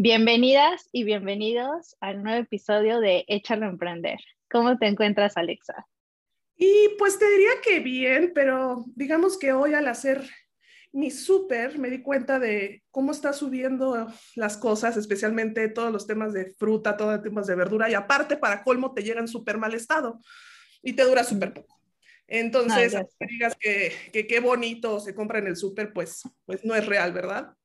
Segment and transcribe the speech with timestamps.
[0.00, 4.20] Bienvenidas y bienvenidos al nuevo episodio de Échalo a Emprender.
[4.48, 5.88] ¿Cómo te encuentras, Alexa?
[6.56, 10.22] Y pues te diría que bien, pero digamos que hoy al hacer
[10.92, 16.32] mi súper me di cuenta de cómo está subiendo las cosas, especialmente todos los temas
[16.32, 19.74] de fruta, todos los temas de verdura, y aparte para colmo te llegan súper mal
[19.74, 20.20] estado
[20.80, 21.76] y te dura súper poco.
[22.28, 26.76] Entonces, que digas que, que, qué bonito se compra en el súper, pues, pues no
[26.76, 27.57] es real, ¿verdad?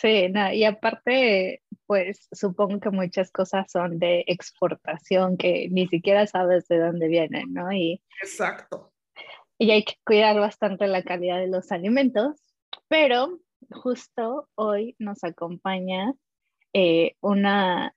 [0.00, 6.68] Sí, y aparte, pues supongo que muchas cosas son de exportación que ni siquiera sabes
[6.68, 7.72] de dónde vienen, ¿no?
[7.72, 8.92] Y, Exacto.
[9.58, 12.40] Y hay que cuidar bastante la calidad de los alimentos,
[12.86, 13.40] pero
[13.72, 16.12] justo hoy nos acompaña
[16.74, 17.92] eh, una,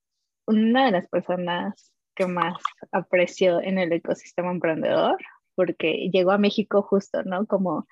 [0.48, 2.56] una de las personas que más
[2.92, 5.18] aprecio en el ecosistema emprendedor,
[5.54, 7.46] porque llegó a México justo, ¿no?
[7.46, 7.86] Como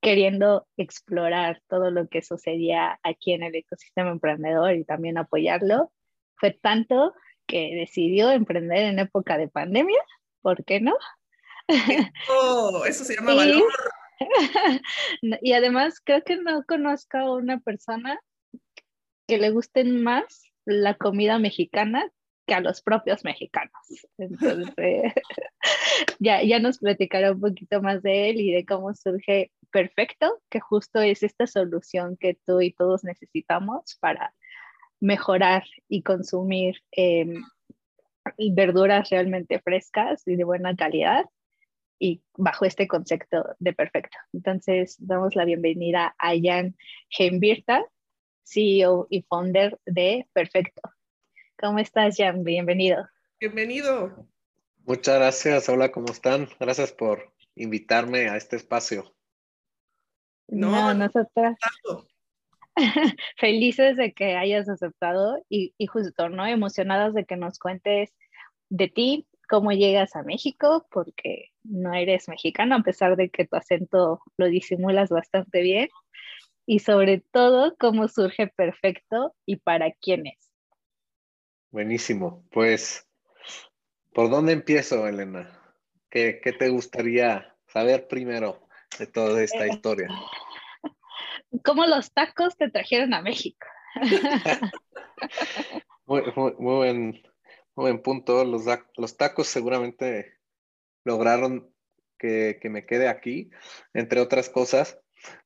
[0.00, 5.92] queriendo explorar todo lo que sucedía aquí en el ecosistema emprendedor y también apoyarlo.
[6.36, 7.14] Fue tanto
[7.46, 10.00] que decidió emprender en época de pandemia,
[10.40, 10.96] ¿por qué no?
[12.30, 13.62] Oh, eso se llama valor.
[15.42, 18.18] y además creo que no conozco a una persona
[19.26, 22.10] que le gusten más la comida mexicana
[22.46, 23.72] que a los propios mexicanos.
[24.18, 25.12] Entonces,
[26.18, 30.60] ya, ya nos platicará un poquito más de él y de cómo surge Perfecto, que
[30.60, 34.34] justo es esta solución que tú y todos necesitamos para
[35.00, 37.42] mejorar y consumir em,
[38.52, 41.24] verduras realmente frescas y de buena calidad
[41.98, 44.16] y bajo este concepto de perfecto.
[44.32, 46.76] Entonces, damos la bienvenida a Jan
[47.16, 47.84] Heimbirta,
[48.44, 50.80] CEO y founder de Perfecto.
[51.58, 52.42] ¿Cómo estás, Jan?
[52.42, 53.06] Bienvenido.
[53.38, 54.26] Bienvenido.
[54.84, 55.68] Muchas gracias.
[55.68, 56.48] Hola, ¿cómo están?
[56.58, 59.14] Gracias por invitarme a este espacio.
[60.50, 61.56] No, no nosotras.
[63.38, 66.46] Felices de que hayas aceptado y, y justo, ¿no?
[66.46, 68.10] Emocionadas de que nos cuentes
[68.68, 73.56] de ti, cómo llegas a México, porque no eres mexicano, a pesar de que tu
[73.56, 75.88] acento lo disimulas bastante bien,
[76.66, 80.50] y sobre todo cómo surge perfecto y para quién es.
[81.72, 82.44] Buenísimo.
[82.50, 83.08] Pues,
[84.12, 85.50] ¿por dónde empiezo, Elena?
[86.08, 88.68] ¿Qué, qué te gustaría saber primero?
[88.98, 90.08] De toda esta eh, historia.
[91.64, 93.66] ¿Cómo los tacos te trajeron a México?
[96.06, 96.22] muy,
[96.58, 97.22] buen,
[97.74, 98.44] buen, punto.
[98.44, 98.64] Los,
[98.96, 100.38] los tacos seguramente
[101.04, 101.74] lograron
[102.18, 103.50] que, que, me quede aquí,
[103.94, 104.98] entre otras cosas.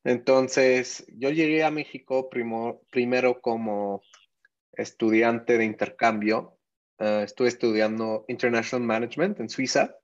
[0.04, 4.02] Entonces, yo llegué a México primero como
[4.72, 6.58] estudiante de intercambio.
[6.98, 9.96] Uh, estuve estudiando International Management en Suiza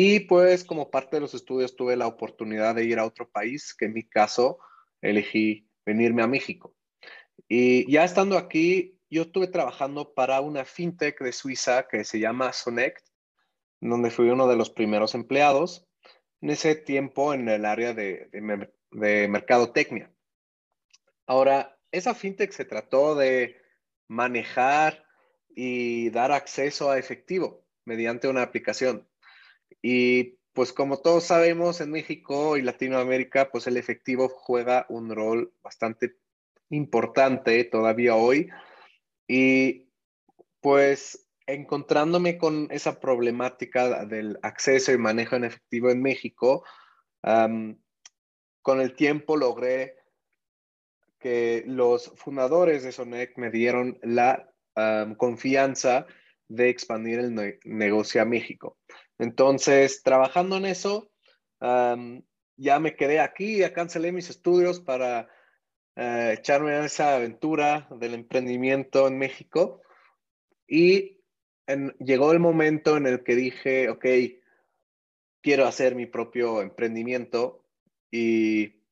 [0.00, 3.74] y pues como parte de los estudios tuve la oportunidad de ir a otro país,
[3.74, 4.60] que en mi caso
[5.02, 6.76] elegí venirme a México.
[7.48, 12.52] Y ya estando aquí, yo estuve trabajando para una fintech de Suiza que se llama
[12.52, 13.08] Sonect,
[13.80, 15.88] donde fui uno de los primeros empleados
[16.42, 20.14] en ese tiempo en el área de, de, de mercadotecnia.
[21.26, 23.56] Ahora, esa fintech se trató de
[24.06, 25.04] manejar
[25.48, 29.07] y dar acceso a efectivo mediante una aplicación.
[29.82, 35.52] Y pues como todos sabemos, en México y Latinoamérica, pues el efectivo juega un rol
[35.62, 36.16] bastante
[36.70, 38.48] importante todavía hoy.
[39.26, 39.88] Y
[40.60, 46.64] pues encontrándome con esa problemática del acceso y manejo en efectivo en México,
[47.22, 49.96] con el tiempo logré
[51.18, 54.50] que los fundadores de Sonec me dieron la
[55.16, 56.06] confianza
[56.48, 58.76] de expandir el negocio a México.
[59.18, 61.10] Entonces, trabajando en eso,
[61.60, 65.28] ya me quedé aquí, ya cancelé mis estudios para
[65.96, 69.82] eh, echarme a esa aventura del emprendimiento en México.
[70.66, 71.20] Y
[71.98, 74.06] llegó el momento en el que dije, ok,
[75.40, 77.64] quiero hacer mi propio emprendimiento
[78.10, 78.82] y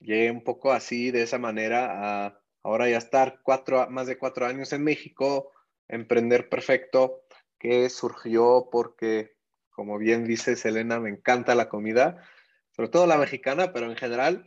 [0.00, 4.44] llegué un poco así, de esa manera, a ahora ya estar cuatro, más de cuatro
[4.44, 5.52] años en México,
[5.86, 7.25] emprender perfecto
[7.58, 9.36] que surgió porque,
[9.70, 12.22] como bien dice Selena, me encanta la comida,
[12.70, 14.46] sobre todo la mexicana, pero en general.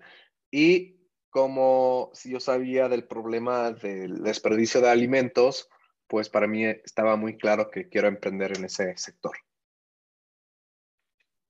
[0.52, 5.70] Y como yo sabía del problema del desperdicio de alimentos,
[6.08, 9.38] pues para mí estaba muy claro que quiero emprender en ese sector.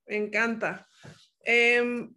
[0.06, 0.88] Me encanta.
[1.42, 2.14] Em,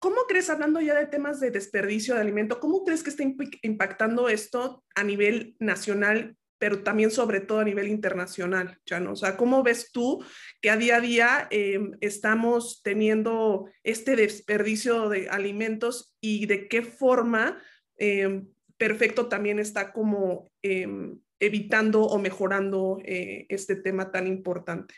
[0.00, 3.22] ¿Cómo crees, hablando ya de temas de desperdicio de alimento, cómo crees que está
[3.62, 9.12] impactando esto a nivel nacional, pero también sobre todo a nivel internacional, Chano?
[9.12, 10.22] O sea, ¿cómo ves tú
[10.60, 16.82] que a día a día em, estamos teniendo este desperdicio de alimentos y de qué
[16.82, 17.60] forma
[17.96, 18.46] em,
[18.76, 24.94] Perfecto también está como em, evitando o mejorando eh, este tema tan importante?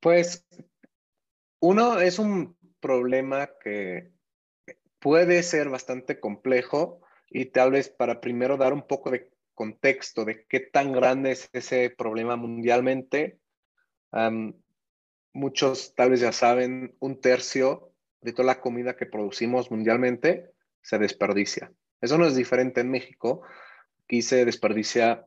[0.00, 0.46] Pues
[1.60, 4.12] uno es un problema que
[5.00, 10.46] puede ser bastante complejo y tal vez para primero dar un poco de contexto de
[10.48, 13.38] qué tan grande es ese problema mundialmente.
[15.32, 20.50] muchos tal vez ya saben, un tercio de toda la comida que producimos mundialmente
[20.82, 21.72] se desperdicia.
[22.00, 23.42] Eso no es diferente en México.
[24.04, 25.24] Aquí se desperdicia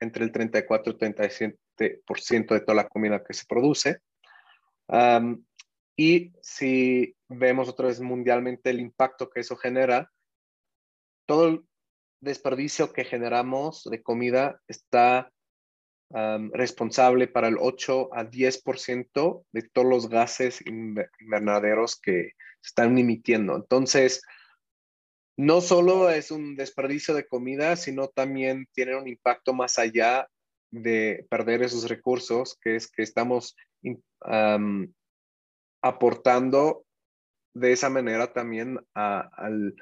[0.00, 4.00] entre el 34 y 37% de toda la comida que se produce.
[5.96, 10.10] Y si vemos otra vez mundialmente el impacto que eso genera,
[11.28, 11.64] todo el
[12.20, 15.30] desperdicio que generamos de comida está
[16.10, 22.32] responsable para el 8 a 10% de todos los gases invernaderos que
[22.62, 23.56] se están emitiendo.
[23.56, 24.22] Entonces,
[25.36, 30.26] no solo es un desperdicio de comida, sino también tiene un impacto más allá
[30.70, 33.54] de perder esos recursos, que es que estamos
[35.82, 36.86] aportando
[37.54, 39.76] de esa manera también al,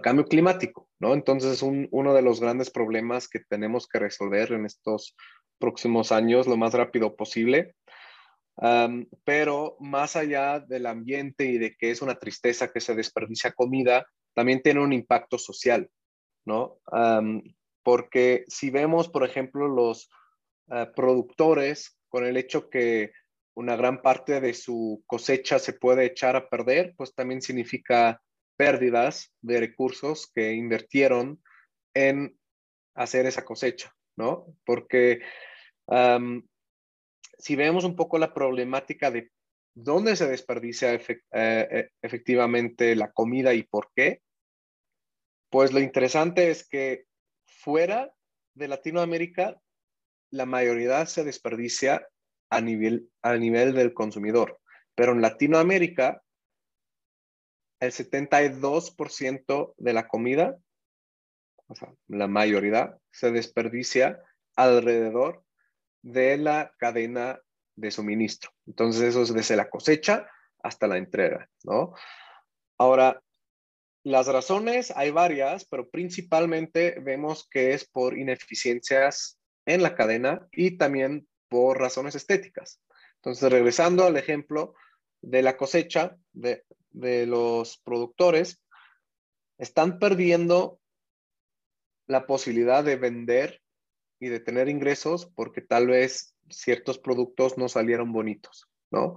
[0.00, 1.14] cambio climático, ¿no?
[1.14, 5.16] Entonces, un, uno de los grandes problemas que tenemos que resolver en estos
[5.58, 7.74] próximos años lo más rápido posible.
[9.24, 14.06] pero más allá del ambiente y de que es una tristeza que se desperdicia comida,
[14.34, 15.90] también tiene un impacto social,
[16.44, 16.78] ¿no?
[17.82, 20.10] porque si vemos, por ejemplo, los
[20.68, 23.12] ah, productores, con el hecho que
[23.54, 28.20] una gran parte de su cosecha se puede echar a perder, pues también significa
[28.60, 31.42] pérdidas de recursos que invirtieron
[31.94, 32.38] en
[32.94, 34.54] hacer esa cosecha, ¿no?
[34.66, 35.22] Porque
[37.38, 39.30] si vemos un poco la problemática de
[39.74, 44.20] dónde se desperdicia eh, eh, efectivamente la comida y por qué,
[45.48, 47.06] pues lo interesante es que
[47.46, 48.12] fuera
[48.52, 49.58] de Latinoamérica,
[50.30, 52.06] la mayoría se desperdicia
[52.50, 54.60] a nivel, a nivel del consumidor.
[54.94, 56.22] Pero en Latinoamérica,
[57.80, 60.58] el 72% de la comida,
[61.66, 64.20] o sea, la mayoría, se desperdicia
[64.56, 65.42] alrededor
[66.02, 67.40] de la cadena
[67.76, 68.50] de suministro.
[68.66, 70.28] Entonces, eso es desde la cosecha
[70.62, 71.94] hasta la entrega, ¿no?
[72.78, 73.22] Ahora,
[74.02, 80.76] las razones hay varias, pero principalmente vemos que es por ineficiencias en la cadena y
[80.76, 82.80] también por razones estéticas.
[83.16, 84.74] Entonces, regresando al ejemplo
[85.20, 88.62] de la cosecha de, los productores,
[89.58, 90.80] están perdiendo
[92.06, 93.60] la posibilidad de vender
[94.18, 99.16] y de tener ingresos porque tal vez ciertos productos no salieron bonitos, ¿no?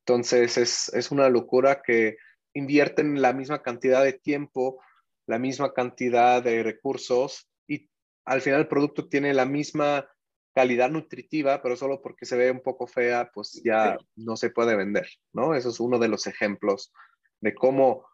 [0.00, 2.16] Entonces es, es, una locura que
[2.54, 4.80] invierten la misma cantidad de tiempo,
[5.26, 7.90] la misma cantidad de recursos y
[8.24, 10.08] al final el producto tiene la misma
[10.56, 14.74] calidad nutritiva, pero solo porque se ve un poco fea, pues ya no se puede
[14.74, 15.54] vender, ¿no?
[15.54, 16.94] Eso es uno de los ejemplos
[17.42, 18.06] de cómo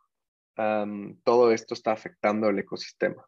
[1.22, 3.24] todo esto está afectando el ecosistema.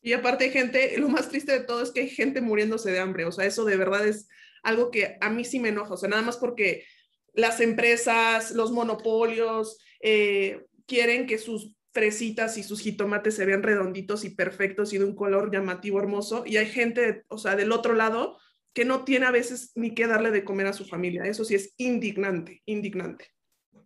[0.00, 2.98] Y aparte hay gente, lo más triste de todo es que hay gente muriéndose de
[2.98, 4.26] hambre, o sea, eso de verdad es
[4.62, 6.86] algo que a mí sí me enoja, o sea, nada más porque
[7.34, 14.24] las empresas, los monopolios eh, quieren que sus fresitas y sus jitomates se vean redonditos
[14.24, 16.44] y perfectos y de un color llamativo hermoso.
[16.46, 18.38] Y hay gente, o sea, del otro lado,
[18.72, 21.24] que no tiene a veces ni qué darle de comer a su familia.
[21.24, 23.26] Eso sí es indignante, indignante.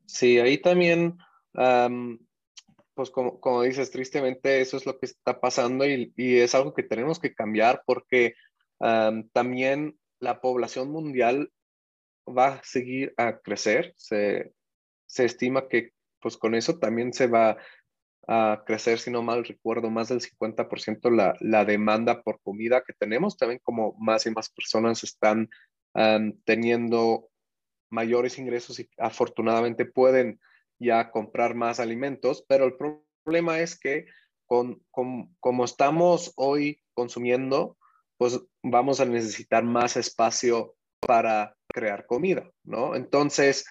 [0.04, 1.16] Sí, ahí también,
[2.95, 6.75] pues como, como, dices, tristemente eso es lo que está pasando y, y es algo
[6.75, 8.35] que tenemos que cambiar porque
[9.33, 11.50] también la población mundial
[12.28, 13.95] va a seguir a crecer.
[13.97, 14.52] Se,
[15.07, 17.59] se estima que pues con eso también se va
[18.29, 22.93] a crecer, si no mal recuerdo, más del 50% la, la demanda por comida que
[22.93, 23.37] tenemos.
[23.37, 25.49] También como más y más personas están
[26.45, 27.29] teniendo
[27.91, 30.41] mayores ingresos y afortunadamente pueden
[30.79, 32.75] ya comprar más alimentos, pero el
[33.25, 34.07] problema es que
[34.47, 37.76] con, con, como estamos hoy consumiendo,
[38.17, 42.95] pues vamos a necesitar más espacio para crear comida, ¿no?
[42.97, 43.67] Entonces,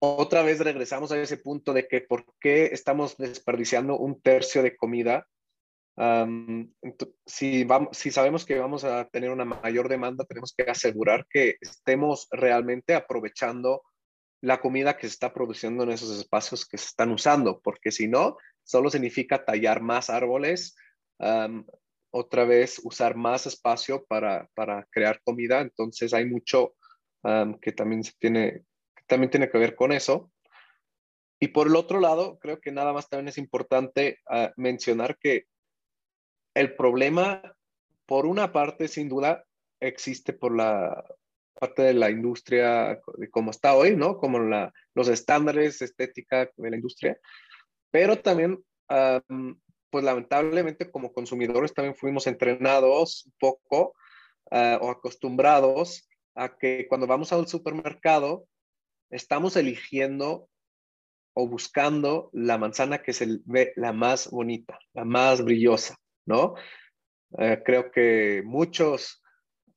[0.00, 4.76] otra vez regresamos a ese punto de que por qué estamos desperdiciando un tercio de
[4.76, 5.26] comida.
[7.26, 11.56] Si, vamos, si sabemos que vamos a tener una mayor demanda, tenemos que asegurar que
[11.60, 13.82] estemos realmente aprovechando
[14.40, 18.06] la comida que se está produciendo en esos espacios que se están usando, porque si
[18.06, 20.76] no, solo significa tallar más árboles,
[22.10, 26.74] otra vez usar más espacio para, para, crear comida, entonces hay mucho
[27.60, 28.64] que también se tiene,
[29.08, 30.30] también tiene que ver con eso.
[31.40, 35.46] Y por el otro lado, creo que nada más también es importante ah, mencionar que
[36.54, 37.42] el problema,
[38.06, 39.44] por una parte, sin duda,
[39.80, 41.04] existe por la
[41.54, 44.18] parte de la industria de cómo está hoy, ¿no?
[44.18, 47.18] Como la, los estándares estética de la industria,
[47.90, 48.62] pero también,
[49.90, 53.94] pues lamentablemente como consumidores también fuimos entrenados un poco
[54.50, 58.46] ah, o acostumbrados a que cuando vamos al supermercado
[59.10, 60.48] estamos eligiendo
[61.34, 65.96] o buscando la manzana que se ve la más bonita, la más brillosa,
[66.26, 66.54] ¿no?
[67.38, 69.22] Eh, creo que muchos,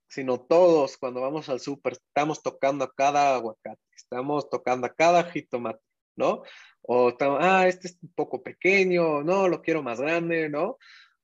[0.07, 4.93] si no todos, cuando vamos al súper, estamos tocando a cada aguacate, estamos tocando a
[4.93, 5.83] cada jitomate,
[6.15, 6.41] ¿no?
[6.81, 10.77] O estamos, ah, este es un poco pequeño, no, lo quiero más grande, ¿no?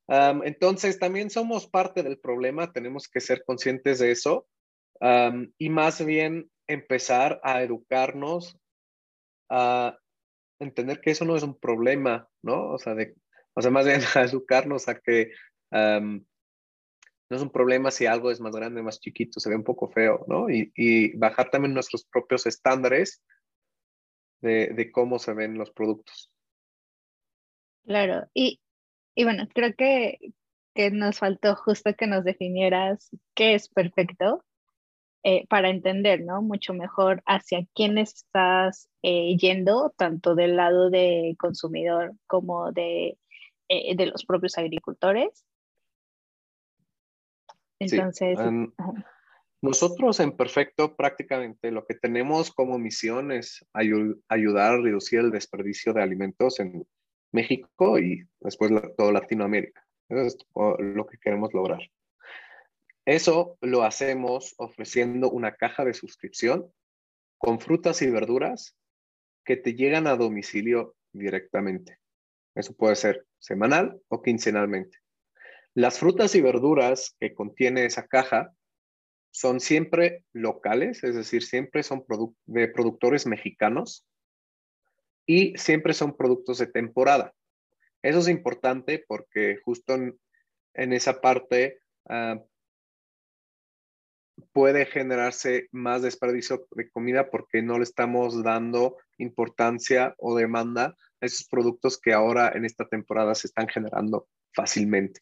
[0.09, 4.47] entonces, también somos parte del problema, tenemos que ser conscientes de eso
[5.57, 8.57] y más bien empezar a educarnos,
[9.49, 9.97] a
[10.59, 12.71] entender que eso no es un problema, ¿no?
[12.71, 13.15] O sea, de,
[13.53, 15.31] o sea más bien a educarnos a que
[17.29, 19.89] no es un problema si algo es más grande, más chiquito, se ve un poco
[19.89, 20.47] feo, ¿no?
[20.49, 23.21] Y, bajar también nuestros propios estándares
[24.41, 26.31] de, de, cómo se ven los productos.
[27.85, 28.61] Claro, y,
[29.15, 30.19] y bueno, creo que,
[30.73, 34.45] que nos faltó justo que nos definieras qué es perfecto
[35.23, 36.41] eh, para entender, ¿no?
[36.41, 43.17] Mucho mejor hacia quién estás eh, yendo, tanto del lado de consumidor como de,
[43.67, 45.45] eh, de los propios agricultores.
[47.79, 48.39] Entonces...
[49.59, 55.93] nosotros en Perfecto prácticamente lo que tenemos como misión es ayudar a reducir el desperdicio
[55.93, 56.85] de alimentos en
[57.31, 59.83] México y después toda Latinoamérica.
[60.09, 60.37] Eso es
[60.79, 61.81] lo que queremos lograr.
[63.07, 66.69] Eso lo hacemos ofreciendo una caja de suscripción
[67.37, 68.75] con frutas y verduras
[69.45, 71.99] que te llegan a domicilio directamente.
[72.53, 74.97] Eso puede ser semanal o quincenalmente.
[75.73, 78.51] Las frutas y verduras que contiene esa caja
[79.31, 82.03] son siempre locales, es decir, siempre son
[82.45, 84.05] de productores mexicanos
[85.25, 87.33] y siempre son productos de temporada.
[88.01, 90.19] Eso es importante porque justo en,
[90.91, 92.43] esa parte ah,
[94.53, 101.25] puede generarse más desperdicio de comida porque no le estamos dando importancia o demanda a
[101.25, 105.21] esos productos que ahora en esta temporada se están generando fácilmente,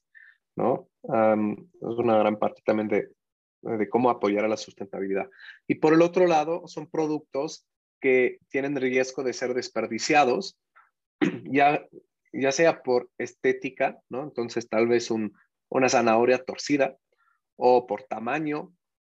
[0.56, 0.90] ¿no?
[1.04, 3.10] es una gran parte también de,
[3.62, 5.30] de cómo apoyar a la sustentabilidad.
[5.68, 7.68] Y por el otro lado, son productos
[8.02, 10.60] que tienen riesgo de ser desperdiciados,
[11.46, 11.86] ya,
[12.34, 14.24] ya sea por estética, ¿no?
[14.24, 15.34] Entonces, tal vez un,
[15.70, 16.98] una zanahoria torcida,
[17.58, 18.74] o por tamaño,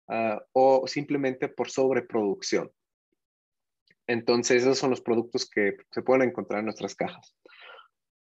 [0.08, 2.70] Ah, o simplemente por sobreproducción.
[4.06, 7.34] Entonces, esos son los productos que se pueden encontrar en nuestras cajas.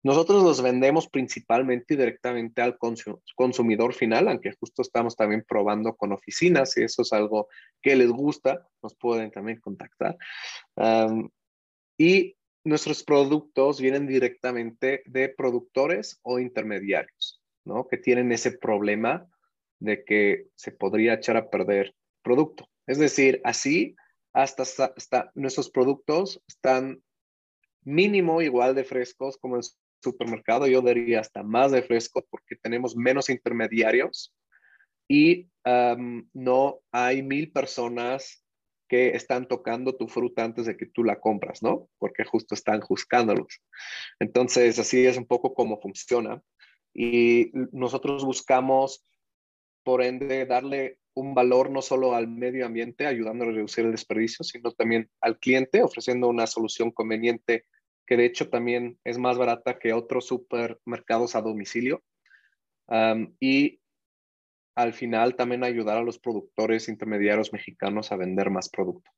[0.02, 2.78] Nosotros los vendemos principalmente y directamente al
[3.34, 7.48] consumidor final, aunque justo estamos también probando con oficinas, si eso es algo
[7.82, 10.16] que les gusta, nos pueden también contactar.
[11.98, 17.86] y nuestros productos vienen directamente de productores o intermediarios, ¿no?
[17.88, 19.26] Que tienen ese problema
[19.80, 22.68] de que se podría echar a perder producto.
[22.86, 23.96] Es decir, así
[24.32, 27.02] hasta, hasta nuestros productos están
[27.82, 29.62] mínimo igual de frescos como el
[30.02, 34.34] supermercado, yo diría hasta más de fresco porque tenemos menos intermediarios
[35.08, 35.48] y
[36.32, 38.44] no hay mil personas
[38.88, 41.88] que están tocando tu fruta antes de que tú la compras, ¿no?
[41.98, 43.60] Porque justo están juzgándolos.
[44.18, 46.42] Entonces, así es un poco cómo funciona.
[46.92, 49.04] Y nosotros buscamos
[49.82, 54.44] por ende darle un valor no solo al medio ambiente, ayudando a reducir el desperdicio,
[54.44, 57.66] sino también al cliente, ofreciendo una solución conveniente
[58.06, 62.02] que de hecho también es más barata que otros supermercados a domicilio.
[63.38, 63.80] y
[64.74, 69.10] al final también ayudar a los productores intermediarios mexicanos a vender más producto.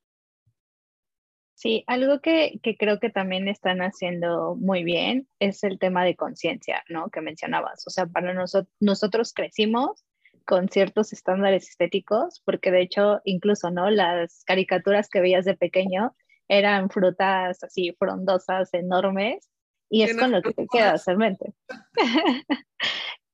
[1.55, 6.17] Sí, algo que, que, creo que también están haciendo muy bien es el tema de
[6.17, 7.09] conciencia, ¿no?
[7.11, 7.87] Que mencionabas.
[7.87, 10.05] O sea, para nosotros, nosotros crecimos
[10.45, 13.91] con ciertos estándares estéticos, porque de hecho incluso, ¿no?
[13.91, 16.15] Las caricaturas que veías de pequeño
[16.49, 19.49] eran frutas así frondosas, enormes,
[19.89, 21.53] y es con lo que te quedas en mente.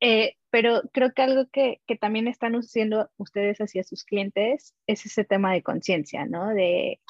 [0.00, 5.04] Eh, pero creo que algo que, que, también están haciendo ustedes hacia sus clientes es
[5.04, 6.54] ese tema de conciencia, ¿no?
[6.54, 7.00] De,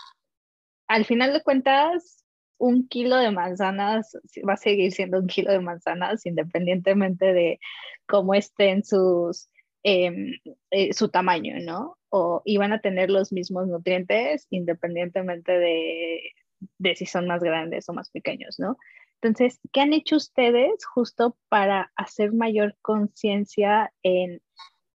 [0.87, 2.25] al final de cuentas,
[2.59, 4.17] un kilo de manzanas
[4.49, 7.61] va a seguir siendo un kilo de manzanas independientemente de
[8.07, 9.49] cómo estén sus,
[9.89, 10.33] em,
[10.71, 11.97] eh, su tamaño, ¿no?
[12.11, 16.33] O iban a tener los mismos nutrientes independientemente de,
[16.79, 18.77] de si son más grandes o más pequeños, ¿no?
[19.21, 24.43] Entonces, ¿qué han hecho ustedes justo para hacer mayor conciencia en,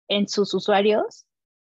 [0.08, 1.26] en, sus usuarios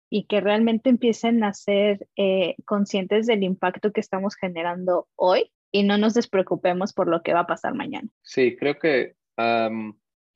[0.10, 5.84] y que realmente empiecen a ser eh, conscientes del impacto que estamos generando hoy y
[5.84, 8.08] no nos despreocupemos por lo que va a pasar mañana?
[8.24, 9.16] Sí, creo que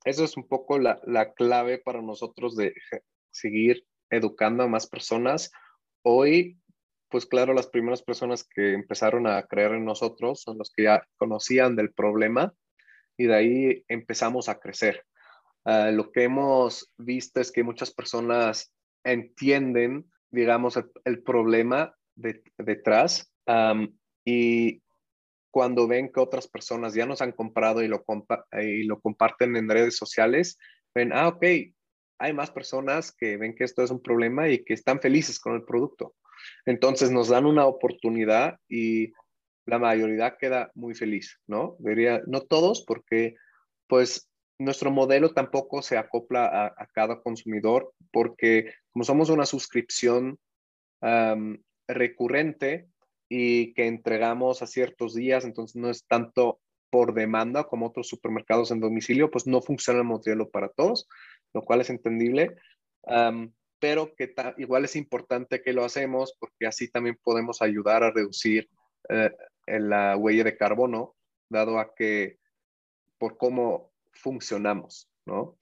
[0.06, 2.74] eso es un poco la, la clave para nosotros de
[3.32, 5.52] seguir educando a más personas.
[6.04, 6.62] Hoy
[7.12, 11.06] pues claro, las primeras personas que empezaron a creer en nosotros son los que ya
[11.18, 12.54] conocían del problema
[13.18, 15.06] y de ahí empezamos a crecer.
[15.66, 23.32] Ah, lo que hemos visto es que muchas personas entienden, digamos, el, problema detrás
[24.26, 24.82] y
[25.52, 28.04] cuando ven que otras personas ya nos han comprado y lo,
[28.54, 30.58] y lo comparten en redes sociales,
[30.96, 31.46] ven, ah, ok,
[32.20, 35.56] hay más personas que ven que esto es un problema y que están felices con
[35.56, 36.16] el producto.
[36.66, 39.12] Entonces nos dan una oportunidad y
[39.66, 41.76] la mayoría queda muy feliz, ¿no?
[41.80, 43.36] Diría, no todos, porque
[43.88, 44.30] pues
[44.60, 50.40] nuestro modelo tampoco se acopla a, cada consumidor, porque como somos una suscripción
[51.88, 52.88] recurrente
[53.34, 56.60] y que entregamos a ciertos días, entonces no es tanto
[56.90, 61.08] por demanda como otros supermercados en domicilio, pues no funciona el modelo para todos,
[61.54, 62.58] lo cual es entendible
[63.82, 68.70] pero que igual es importante que lo hacemos porque así también podemos ayudar a reducir
[69.10, 69.32] eh,
[69.66, 71.16] la huella de carbono,
[71.50, 72.38] dado a que
[73.18, 75.58] por cómo funcionamos, ¿no?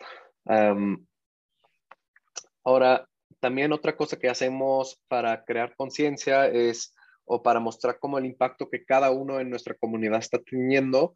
[2.63, 3.07] ahora,
[3.39, 6.93] también otra cosa que hacemos para crear conciencia es,
[7.31, 11.13] o para mostrar cómo el impacto que cada uno en nuestra comunidad está teniendo,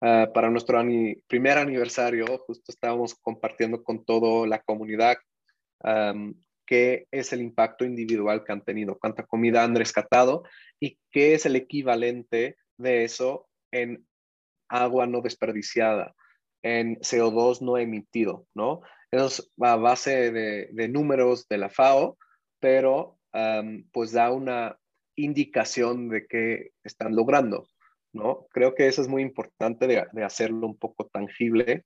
[0.00, 0.82] ah, para nuestro
[1.28, 5.16] primer aniversario, justo estábamos compartiendo con toda la comunidad
[6.66, 10.44] qué es el impacto individual que han tenido, cuánta comida han rescatado
[10.80, 14.06] y qué es el equivalente de eso en
[14.68, 16.14] agua no desperdiciada,
[16.62, 18.80] en CO2 no emitido, ¿no?
[19.10, 22.16] Eso es a base de, números de la FAO,
[22.60, 23.18] pero
[23.92, 24.78] pues da una
[25.16, 27.68] indicación de qué están logrando,
[28.12, 28.46] ¿no?
[28.50, 31.84] Creo que eso es muy importante de, hacerlo un poco tangible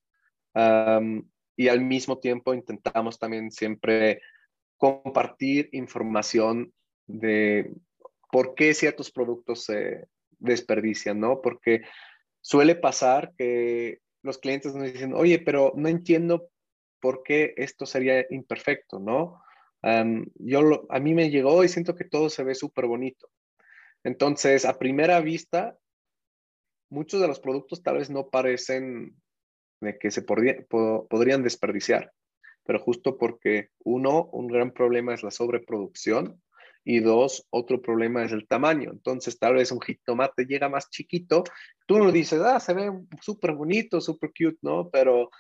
[1.57, 4.21] y al mismo tiempo intentamos también siempre
[4.77, 6.73] compartir información
[7.07, 7.73] de
[8.31, 10.07] por qué ciertos productos se
[10.39, 11.41] desperdician, ¿no?
[11.41, 11.83] Porque
[12.41, 16.51] suele pasar que los clientes nos dicen, oye, pero no entiendo
[17.01, 19.41] por qué esto sería imperfecto, ¿no?
[20.35, 23.29] Yo a mí me llegó y siento que todo se ve súper bonito.
[24.05, 25.77] Entonces, a primera vista,
[26.91, 29.17] muchos de los productos tal vez no parecen
[29.81, 32.13] de que se podrían desperdiciar,
[32.65, 36.41] pero justo porque uno, un gran problema es la sobreproducción
[36.85, 38.91] y dos, otro problema es el tamaño.
[38.93, 41.43] Entonces, tal vez un jitomate llega más chiquito,
[41.87, 44.89] tú lo dices, ah, se ve súper bonito, súper cute, ¿no?
[44.91, 45.31] Pero,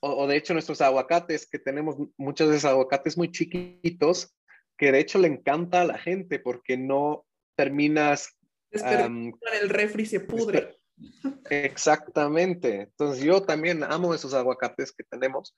[0.00, 4.34] o, de hecho nuestros aguacates, que tenemos muchos de esos aguacates muy chiquitos,
[4.76, 8.38] que de hecho le encanta a la gente porque no terminas...
[8.70, 10.76] el refri se pudre.
[11.50, 12.82] Exactamente.
[12.82, 15.54] Entonces yo también amo esos aguacates que tenemos,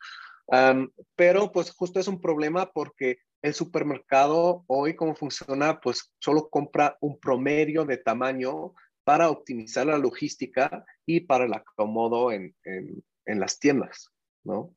[1.16, 6.96] pero pues justo es un problema porque el supermercado hoy como funciona, pues solo compra
[7.00, 8.72] un promedio de tamaño
[9.04, 14.12] para optimizar la logística y para el acomodo en, en, las tiendas,
[14.44, 14.74] ¿no?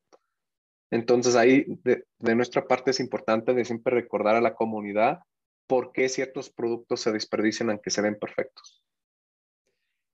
[0.92, 5.20] Entonces ahí de, de, nuestra parte es importante de siempre recordar a la comunidad
[5.68, 8.84] por qué ciertos productos se desperdician aunque se ven perfectos.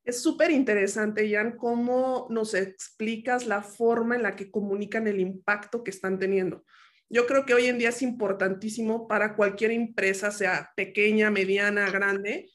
[0.04, 5.84] Es súper interesante, Jan, cómo nos explicas la forma en la que comunican el impacto
[5.84, 6.64] que están teniendo.
[7.08, 12.50] Yo creo que hoy en día es importantísimo para cualquier empresa, sea pequeña, mediana, grande,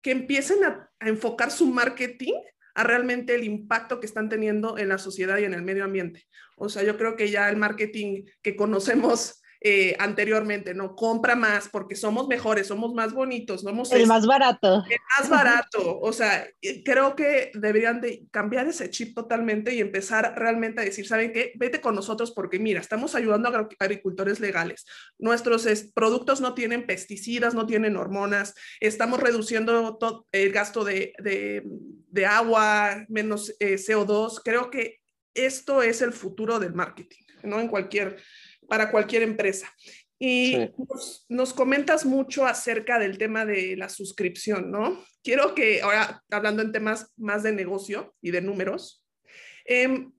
[0.00, 2.34] que empiecen a, a enfocar su marketing
[2.74, 6.26] a realmente el impacto que están teniendo en la sociedad y en el medio ambiente.
[6.56, 10.96] O sea, yo creo que ya el marketing que conocemos eh, anteriormente, ¿no?
[10.96, 13.92] Compra más porque somos mejores, somos más bonitos, somos...
[13.92, 14.82] El más barato.
[14.90, 16.00] El más barato.
[16.00, 16.44] O sea,
[16.84, 21.52] creo que deberían de cambiar ese chip totalmente y empezar realmente a decir, ¿saben qué?
[21.54, 24.84] Vete con nosotros porque mira, estamos ayudando a agricultores legales.
[25.20, 29.96] Nuestros productos no tienen pesticidas, no tienen hormonas, estamos reduciendo
[30.32, 31.62] el gasto de, de,
[32.12, 34.42] de agua, menos eh, CO2.
[34.44, 35.00] Creo que
[35.34, 37.58] esto es el futuro del marketing, ¿no?
[37.58, 38.18] En cualquier,
[38.68, 39.72] para cualquier empresa.
[40.18, 40.56] Y
[41.28, 45.04] nos, comentas mucho acerca del tema de la suscripción, ¿no?
[45.24, 49.04] Quiero que ahora, hablando en temas más de negocio y de números,
[49.64, 50.12] em,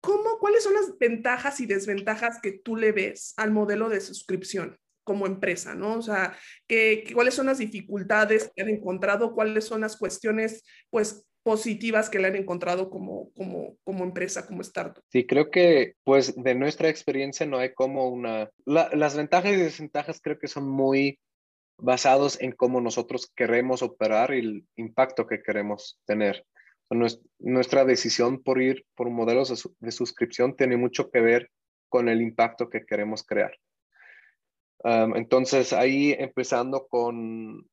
[0.00, 4.78] ¿cómo, ¿cuáles son las ventajas y desventajas que tú le ves al modelo de suscripción
[5.02, 5.94] como empresa, ¿no?
[5.94, 6.36] O sea,
[7.14, 9.34] ¿cuáles son las dificultades que han encontrado?
[9.34, 14.60] ¿Cuáles son las cuestiones, pues, positivas que le han encontrado como, como, como empresa, como
[14.60, 15.02] startup.
[15.08, 18.50] Sí, creo que pues de nuestra experiencia no hay como una...
[18.66, 21.18] las ventajas y desventajas creo que son muy
[21.78, 26.44] basados en cómo nosotros queremos operar y el impacto que queremos tener.
[27.38, 31.50] Nuestra decisión por ir por modelos de, de suscripción tiene mucho que ver
[31.88, 33.56] con el impacto que queremos crear.
[34.84, 37.66] entonces, ahí empezando con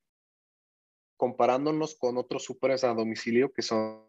[1.17, 4.05] comparándonos con otros súperes a domicilio que son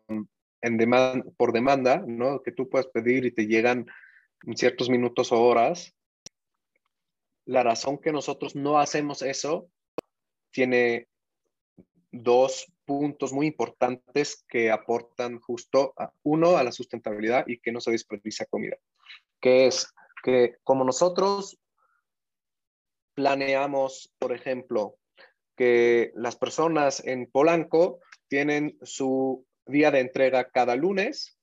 [0.62, 2.42] en por demanda, ¿no?
[2.42, 3.86] Que tú puedes pedir y te llegan
[4.46, 5.94] en ciertos minutos o horas.
[7.44, 9.70] La razón que nosotros no hacemos eso
[10.50, 11.08] tiene
[12.10, 17.80] dos puntos muy importantes que aportan justo, a, uno, a la sustentabilidad y que no
[17.80, 18.76] se desperdicia comida,
[19.40, 19.92] que es
[20.22, 21.58] que como nosotros
[23.14, 24.96] planeamos, por ejemplo,
[25.56, 31.38] que las personas en Polanco tienen su día de entrega cada lunes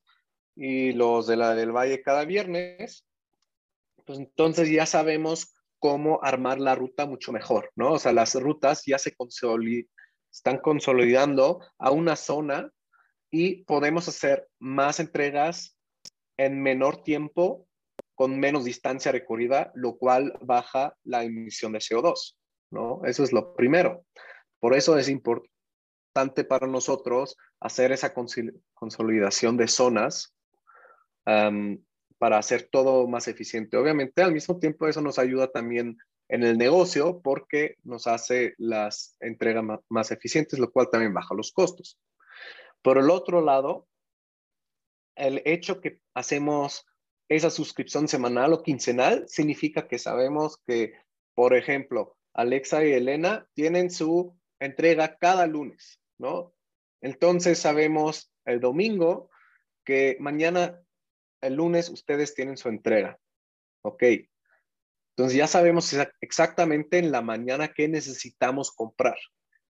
[0.56, 3.06] y los de la del Valle cada viernes,
[4.06, 7.94] pues entonces ya sabemos cómo armar la ruta mucho mejor, ¿no?
[7.94, 9.14] O sea, las rutas ya se
[10.32, 12.72] están consolidando a una zona
[13.30, 15.78] y podemos hacer más entregas
[16.38, 17.68] en menor tiempo
[18.16, 22.36] con menos distancia recorrida, lo cual baja la emisión de CO2.
[22.74, 23.02] ¿No?
[23.06, 24.04] Eso es lo primero.
[24.60, 30.36] Por eso es importante para nosotros hacer esa consolidación de zonas
[31.24, 33.78] para hacer todo más eficiente.
[33.78, 35.98] Obviamente, al mismo tiempo, eso nos ayuda también
[36.30, 41.52] en el negocio porque nos hace las entregas más eficientes, lo cual también baja los
[41.52, 42.00] costos.
[42.82, 43.88] Por el otro lado,
[45.16, 46.86] el hecho que hacemos
[47.30, 50.94] esa suscripción semanal o quincenal significa que sabemos que,
[51.36, 56.54] por ejemplo, Alexa y Elena tienen su entrega cada lunes, ¿no?
[57.02, 59.30] Entonces sabemos el domingo
[59.84, 60.80] que mañana,
[61.42, 63.20] el lunes, ustedes tienen su entrega.
[63.84, 64.04] Ok.
[65.16, 69.18] Entonces ya sabemos exactamente en la mañana qué necesitamos comprar,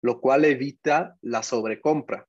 [0.01, 2.27] lo cual evita la sobrecompra.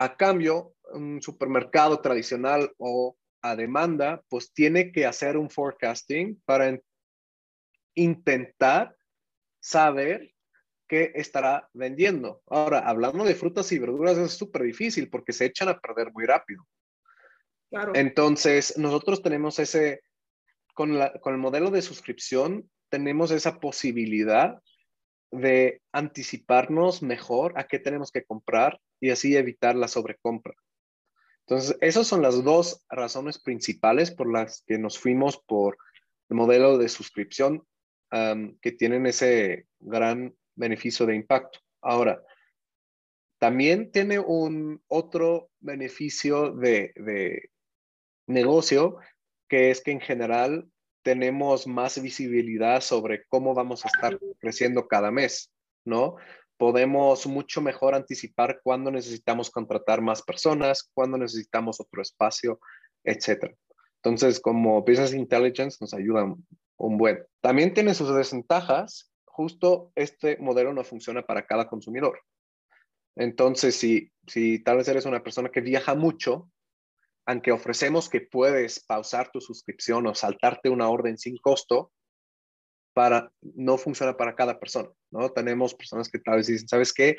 [0.00, 6.80] A cambio, un supermercado tradicional o a demanda, pues tiene que hacer un forecasting para
[7.94, 8.96] intentar
[9.64, 10.30] saber
[10.86, 12.42] qué estará vendiendo.
[12.48, 16.26] Ahora, hablando de frutas y verduras es súper difícil porque se echan a perder muy
[16.26, 16.66] rápido.
[17.70, 17.92] Claro.
[17.94, 20.02] Entonces, nosotros tenemos ese,
[20.74, 24.60] con, la, con el modelo de suscripción, tenemos esa posibilidad
[25.30, 30.54] de anticiparnos mejor a qué tenemos que comprar y así evitar la sobrecompra.
[31.46, 35.78] Entonces, esas son las dos razones principales por las que nos fuimos por
[36.28, 37.66] el modelo de suscripción
[38.60, 41.58] que tienen ese gran beneficio de impacto.
[41.82, 42.22] Ahora,
[43.38, 47.50] también tiene un otro beneficio de, de
[48.26, 48.98] negocio,
[49.48, 50.68] que es que en general
[51.02, 55.52] tenemos más visibilidad sobre cómo vamos a estar creciendo cada mes,
[55.84, 56.16] ¿no?
[56.56, 62.60] Podemos mucho mejor anticipar cuándo necesitamos contratar más personas, cuándo necesitamos otro espacio,
[63.02, 63.54] etc.
[63.96, 66.32] Entonces, como Business Intelligence nos ayuda
[66.76, 67.24] un buen.
[67.40, 69.12] También tiene sus desventajas.
[69.24, 72.20] Justo este modelo no funciona para cada consumidor.
[73.16, 76.50] Entonces, si, si tal vez eres una persona que viaja mucho,
[77.26, 81.92] aunque ofrecemos que puedes pausar tu suscripción o saltarte una orden sin costo,
[82.94, 85.30] para, no funciona para cada persona, ¿no?
[85.30, 87.16] Tenemos personas que tal vez dicen, ¿sabes qué?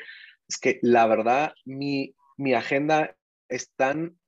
[0.48, 3.14] Es que la verdad, mi, mi agenda
[3.48, 4.18] es tan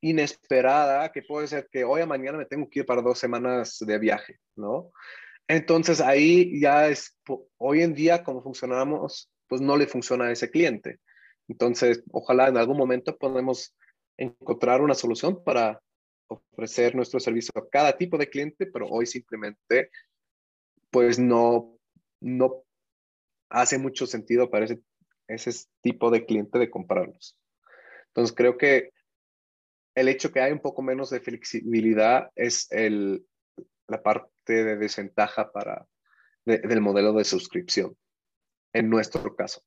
[0.00, 3.76] inesperada que puede ser que hoy a mañana me tengo que ir para dos semanas
[3.80, 4.90] de viaje, ¿no?
[5.46, 7.18] Entonces ahí ya es,
[7.58, 11.00] hoy en día como funcionamos, pues no le funciona a ese cliente.
[11.48, 13.74] Entonces, ojalá en algún momento podamos
[14.16, 15.82] encontrar una solución para
[16.28, 19.90] ofrecer nuestro servicio a cada tipo de cliente, pero hoy simplemente,
[20.90, 21.76] pues no,
[22.20, 22.62] no
[23.48, 24.80] hace mucho sentido para ese,
[25.26, 27.36] ese tipo de cliente de comprarlos.
[28.08, 28.92] Entonces, creo que
[29.94, 33.24] el hecho que hay un poco menos de flexibilidad es el,
[33.88, 35.86] la parte de desventaja para,
[36.44, 37.96] del modelo de suscripción,
[38.72, 39.62] en nuestro caso.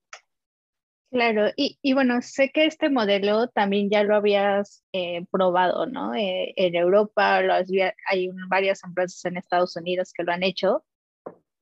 [1.12, 6.16] Claro, y, y, bueno, sé que este modelo también ya lo habías eh, probado, ¿no?
[6.16, 10.84] Eh, en Europa, lo hay varias empresas en Estados Unidos que lo han hecho,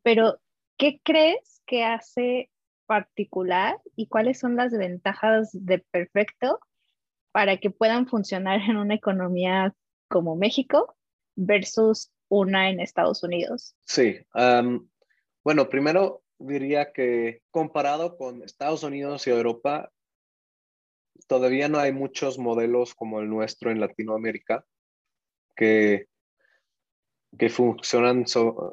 [0.03, 0.39] pero
[0.77, 2.49] ¿qué crees que hace
[2.85, 6.59] particular y cuáles son las ventajas de Perfecto
[7.31, 9.73] para que puedan funcionar en una economía
[10.07, 10.95] como México
[11.35, 13.75] versus una en Estados Unidos?
[13.85, 14.17] Sí,
[15.43, 19.91] bueno, primero diría que comparado con Estados Unidos y Europa,
[21.27, 24.65] todavía no hay muchos modelos como el nuestro en Latinoamérica
[25.55, 26.07] que,
[27.37, 28.25] que funcionan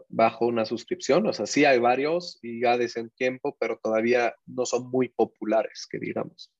[0.08, 1.26] bajo una suscripción.
[1.26, 5.08] O sea, sí hay varios y ya desde un tiempo, pero todavía no son muy
[5.10, 6.50] populares, que digamos.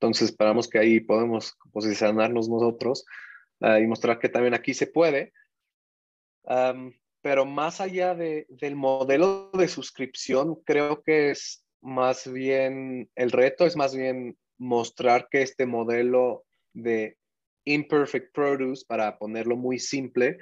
[0.00, 3.04] Entonces, esperamos que ahí podemos posicionarnos nosotros
[3.60, 5.34] uh, y mostrar que también aquí se puede.
[7.22, 13.66] Pero más allá de, del modelo de suscripción, creo que es más bien, el reto
[13.66, 17.18] es más bien mostrar que este modelo de
[17.66, 20.38] imperfect produce, para ponerlo muy simple,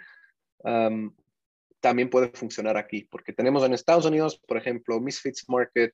[1.80, 5.92] también puede funcionar aquí, porque tenemos en Estados Unidos, por ejemplo, Misfits Market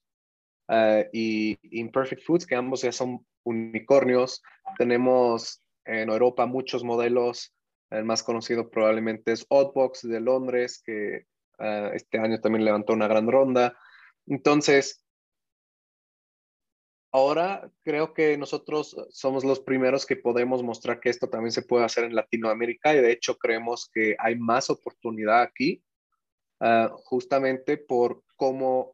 [0.68, 4.42] uh, y Imperfect Foods, que ambos ya son unicornios.
[4.78, 7.54] Tenemos en Europa muchos modelos
[7.90, 11.26] el más conocido probablemente es Oddbox de Londres, que
[11.58, 13.78] ah, este año también levantó una gran ronda.
[14.26, 15.04] Entonces,
[17.12, 21.84] ahora creo que nosotros somos los primeros que podemos mostrar que esto también se puede
[21.84, 25.82] hacer en Latinoamérica y de hecho creemos que hay más oportunidad aquí,
[26.60, 28.93] ah, justamente por cómo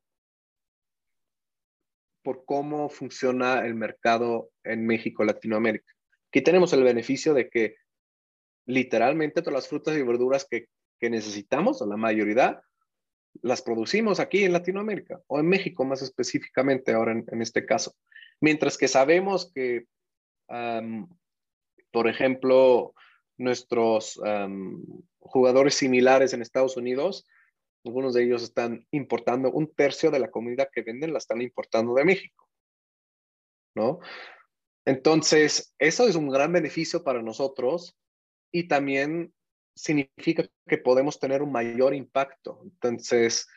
[2.23, 5.93] por cómo funciona el mercado en México, Latinoamérica.
[6.29, 7.77] Aquí tenemos el beneficio de que
[8.67, 10.69] literalmente todas las frutas y verduras que,
[11.09, 12.61] necesitamos, o la mayoría,
[13.43, 17.95] las producimos aquí en Latinoamérica o en México más específicamente ahora en, este caso.
[18.41, 19.87] Mientras que sabemos que,
[21.91, 22.95] por ejemplo,
[23.39, 24.21] nuestros
[25.19, 27.27] jugadores similares en Estados Unidos,
[27.85, 31.95] algunos de ellos están importando un tercio de la comida que venden, la están importando
[31.95, 32.49] de México.
[33.75, 34.01] ¿No?
[34.85, 37.97] Entonces, eso es un gran beneficio para nosotros
[38.53, 39.33] y también
[39.75, 42.61] significa que podemos tener un mayor impacto.
[42.65, 43.49] Entonces,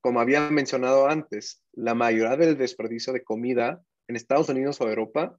[0.00, 5.38] como había mencionado antes, la mayoría del desperdicio de comida en Estados Unidos o Europa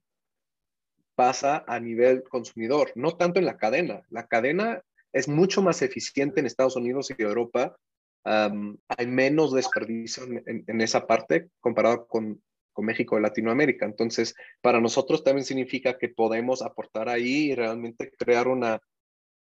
[1.15, 4.03] pasa a nivel consumidor, no tanto en la cadena.
[4.10, 7.76] La cadena es mucho más eficiente en Estados Unidos y Europa.
[8.24, 12.41] hay menos desperdicio en, esa parte comparado con
[12.82, 13.86] México y Latinoamérica.
[13.86, 18.80] Entonces, para nosotros también significa que podemos aportar ahí y realmente crear una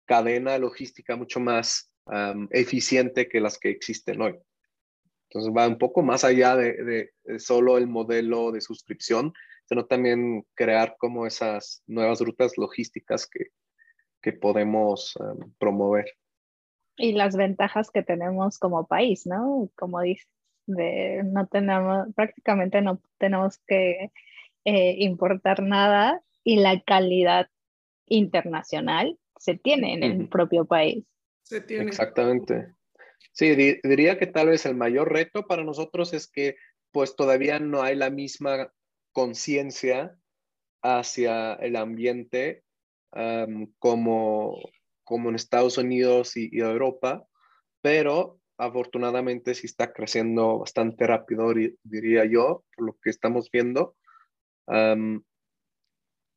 [0.07, 1.90] cadena logística mucho más
[2.50, 4.38] eficiente que las que existen hoy.
[5.29, 9.33] Entonces va un poco más allá de, solo el modelo de suscripción,
[9.68, 13.48] sino también crear como esas nuevas rutas logísticas que,
[14.26, 15.16] que podemos
[15.58, 16.06] promover.
[16.96, 19.70] Y las ventajas que tenemos como país, ¿no?
[19.76, 20.26] Como dices,
[20.66, 24.10] de no tenemos, prácticamente no tenemos que
[24.64, 27.48] eh, importar nada y la calidad
[28.06, 31.04] internacional se tiene en el propio país.
[31.44, 31.84] Se tiene.
[31.84, 32.74] Exactamente.
[33.30, 36.56] Sí, diría que tal vez el mayor reto para nosotros es que
[36.90, 38.72] pues todavía no hay la misma
[39.12, 40.18] conciencia
[40.82, 42.64] hacia el ambiente
[43.78, 44.58] como,
[45.04, 47.26] como en Estados Unidos y, y Europa,
[47.80, 53.96] pero afortunadamente sí está creciendo bastante rápido, diría yo, por lo que estamos viendo.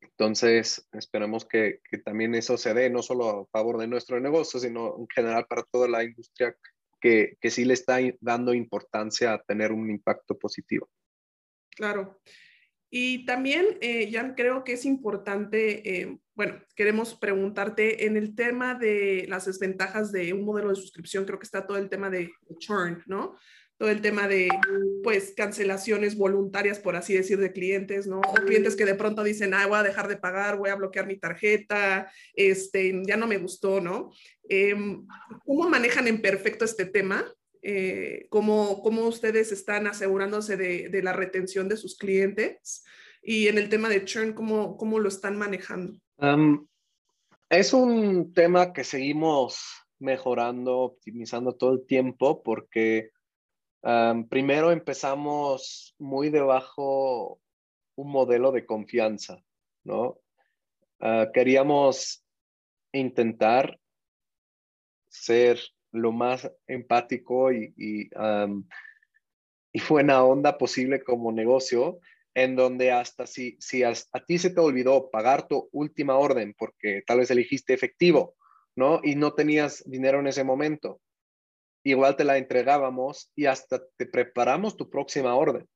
[0.02, 4.98] entonces, esperemos que, también eso se dé, no solo a favor de nuestro negocio, sino
[5.00, 6.56] en general para toda la industria
[7.02, 10.90] que, que sí le está dando importancia a tener un impacto positivo.
[11.70, 12.20] Claro.
[12.92, 18.74] Y también, eh, Jan, creo que es importante, eh, bueno, queremos preguntarte en el tema
[18.74, 22.32] de las desventajas de un modelo de suscripción, creo que está todo el tema de
[22.60, 23.38] churn, ¿no?
[23.78, 24.48] Todo el tema de,
[25.04, 28.22] pues, cancelaciones voluntarias, por así decir, de clientes, ¿no?
[28.22, 31.08] O clientes que de pronto dicen, ah, voy a dejar de pagar, voy a bloquear
[31.08, 34.14] mi tarjeta, este, ya no me gustó, ¿no?
[34.48, 35.06] Em,
[35.46, 37.26] ¿Cómo manejan en perfecto este tema?
[37.62, 42.86] eh, cómo, ustedes están asegurándose de, la retención de sus clientes
[43.22, 46.00] y en el tema de churn, cómo, cómo lo están manejando.
[47.50, 49.60] Es un tema que seguimos
[50.00, 53.12] mejorando, optimizando todo el tiempo porque
[54.30, 57.40] primero empezamos muy debajo
[57.96, 59.42] un modelo de confianza,
[59.84, 60.20] ¿no?
[61.02, 62.24] Ah, queríamos
[62.92, 63.80] intentar
[65.08, 65.60] ser
[65.92, 68.10] lo más empático y, y
[69.90, 72.00] buena onda posible como negocio,
[72.34, 73.94] en donde hasta si, si a,
[74.26, 78.36] ti se te olvidó pagar tu última orden porque tal vez elegiste efectivo,
[78.76, 79.02] ¿no?
[79.04, 81.02] Y no tenías dinero en ese momento,
[81.84, 85.68] igual te la entregábamos y hasta te preparamos tu próxima orden.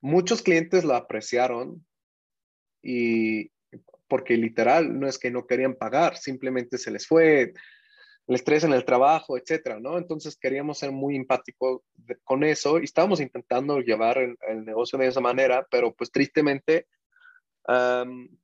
[0.00, 1.84] Muchos clientes lo apreciaron
[2.82, 3.50] y
[4.08, 7.52] porque literal no es que no querían pagar, simplemente se les fue
[8.30, 9.98] el estrés en el trabajo, etcétera, ¿no?
[9.98, 11.82] Entonces queríamos ser muy empáticos
[12.22, 16.86] con eso y estábamos intentando llevar el, negocio de esa manera, pero pues tristemente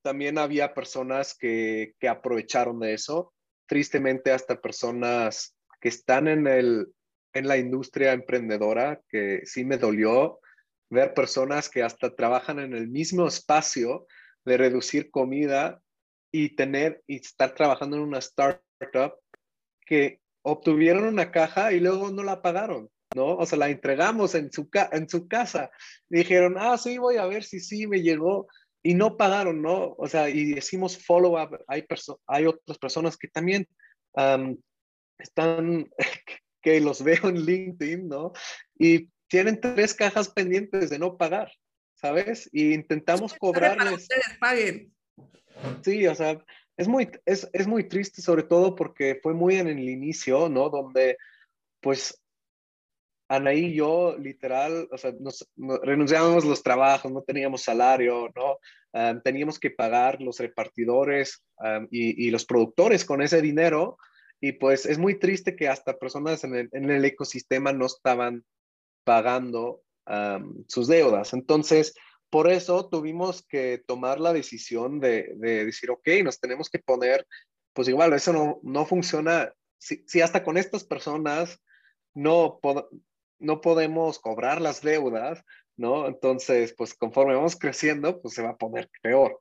[0.03, 3.33] también había personas que, que aprovecharon de eso,
[3.66, 6.88] tristemente hasta personas que están en, el,
[7.33, 10.40] en la industria emprendedora, que sí me dolió
[10.90, 14.09] ver personas que hasta trabajan en el mismo espacio
[14.44, 15.81] de reducir comida
[16.33, 19.14] y tener y estar trabajando en una startup
[19.87, 23.37] que obtuvieron una caja y luego no la pagaron, ¿no?
[23.37, 25.70] O sea, la entregamos en su, en su casa.
[26.09, 28.49] Dijeron, ah, sí, voy a ver si sí me llegó
[28.83, 29.94] y no pagaron, ¿no?
[29.99, 31.64] O sea, y decimos follow-up.
[31.66, 31.85] Hay,
[32.27, 33.66] hay otras personas que también
[35.18, 35.90] están,
[36.62, 38.33] que los veo en LinkedIn, ¿no?
[38.79, 41.51] Y tienen tres cajas pendientes de no pagar,
[41.94, 42.49] ¿sabes?
[42.53, 44.09] Y intentamos cobrarles.
[44.38, 44.92] paguen.
[45.83, 46.38] Sí, o sea,
[46.76, 50.68] es muy, es, es muy triste, sobre todo porque fue muy en el inicio, ¿no?
[50.68, 51.16] Donde,
[51.80, 52.22] pues,
[53.28, 58.58] Anaí y yo, literal, o sea, nos, renunciábamos los trabajos, no teníamos salario, ¿no?
[59.24, 61.44] teníamos que pagar los repartidores
[61.90, 63.98] y, y, los productores con ese dinero
[64.40, 68.44] y pues es muy triste que hasta personas en el ecosistema no estaban
[69.04, 69.82] pagando
[70.68, 71.32] sus deudas.
[71.32, 71.94] Entonces,
[72.30, 77.26] por eso tuvimos que tomar la decisión de, de, decir, ok, nos tenemos que poner,
[77.72, 79.52] pues igual, eso no, no funciona.
[79.78, 81.60] Si, si, hasta con estas personas
[82.14, 82.58] no,
[83.38, 85.42] no podemos cobrar las deudas,
[85.76, 86.06] ¿no?
[86.06, 89.38] Entonces, pues conforme vamos creciendo, pues se va a poner peor.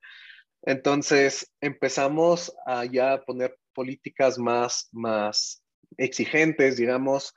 [0.63, 5.63] Entonces empezamos a ya poner políticas más, más
[5.97, 7.33] exigentes, digamos.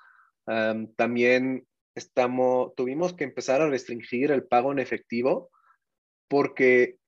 [0.97, 1.68] también
[1.99, 5.51] estamos, tuvimos que empezar a restringir el pago en efectivo
[6.29, 6.99] porque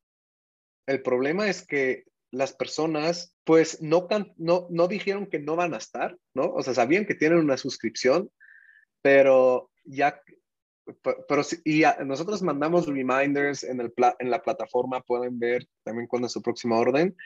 [0.87, 5.79] el problema es que las personas pues no, no, no dijeron que no van a
[5.79, 6.53] estar, ¿no?
[6.53, 8.31] O sea, sabían que tienen una suscripción,
[9.03, 10.21] pero ya
[11.29, 16.33] pero y nosotros mandamos reminders en, el, en la plataforma, pueden ver también cuándo es
[16.33, 17.17] su próxima orden.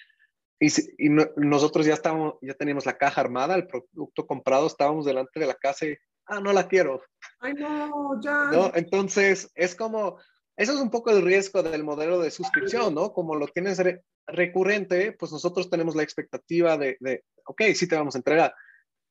[0.60, 5.40] Y, y nosotros ya estábamos, ya teníamos la caja armada, el producto comprado, estábamos delante
[5.40, 5.96] de la casa y,
[6.26, 7.02] ah, no la quiero.
[7.40, 8.50] Ay, no, ya.
[8.52, 8.72] ¿No?
[8.74, 10.18] Entonces, es como,
[10.56, 13.12] eso es un poco el riesgo del modelo de suscripción, ¿no?
[13.12, 13.82] Como lo tienes
[14.26, 18.54] recurrente, pues nosotros tenemos la expectativa de, de, ok, sí te vamos a entregar.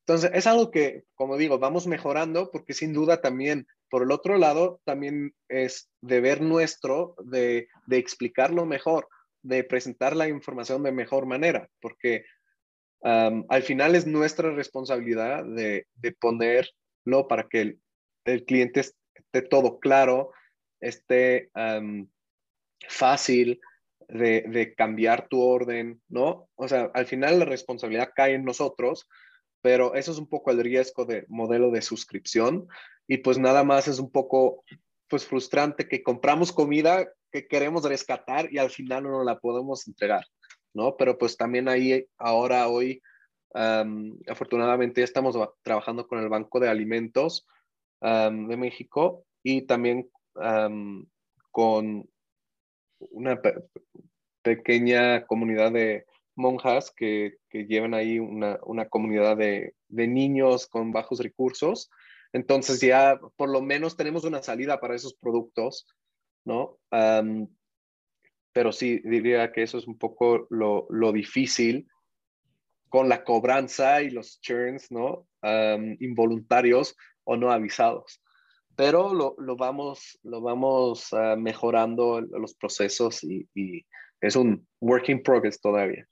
[0.06, 4.38] Entonces, es algo que, como digo, vamos mejorando porque sin duda también, por el otro
[4.38, 9.08] lado, también es deber nuestro de, de explicarlo mejor,
[9.44, 12.26] de presentar la información de mejor manera, porque
[13.04, 16.12] al final es nuestra responsabilidad de, de
[17.04, 17.80] ponerlo para que el,
[18.26, 20.32] el, cliente esté todo claro,
[20.82, 21.52] esté
[22.88, 23.62] fácil
[24.10, 26.50] de, de cambiar tu orden, ¿no?
[26.56, 29.08] O sea, al final la responsabilidad cae en nosotros
[29.64, 32.68] pero eso es un poco el riesgo de modelo de suscripción
[33.08, 34.64] y pues nada más es un poco
[35.08, 40.26] pues frustrante que compramos comida que queremos rescatar y al final no la podemos entregar,
[40.74, 40.98] ¿no?
[40.98, 43.02] Pero pues también ahí ahora hoy
[43.54, 47.48] afortunadamente ya estamos trabajando con el Banco de Alimentos
[48.02, 50.10] de México y también
[51.52, 52.10] con
[53.12, 53.40] una
[54.42, 60.92] pequeña comunidad de monjas que, que llevan ahí una, una comunidad de, de, niños con
[60.92, 61.92] bajos recursos.
[62.32, 65.86] Entonces ya por lo menos tenemos una salida para esos productos,
[66.46, 66.80] ¿no?
[68.52, 71.88] pero sí, diría que eso es un poco lo, lo difícil
[72.94, 75.28] con la cobranza y los churns, ¿no?
[76.00, 78.22] involuntarios o no avisados.
[78.76, 83.84] Pero lo, lo vamos, lo vamos uh, mejorando los procesos y, y
[84.22, 86.08] es un work in progress todavía.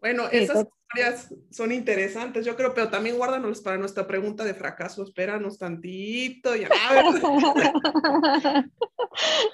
[0.00, 5.02] Bueno, esas historias son interesantes, yo creo, pero también guárdanos para nuestra pregunta de fracaso.
[5.02, 6.54] Espéranos tantito.
[6.54, 6.68] Ya.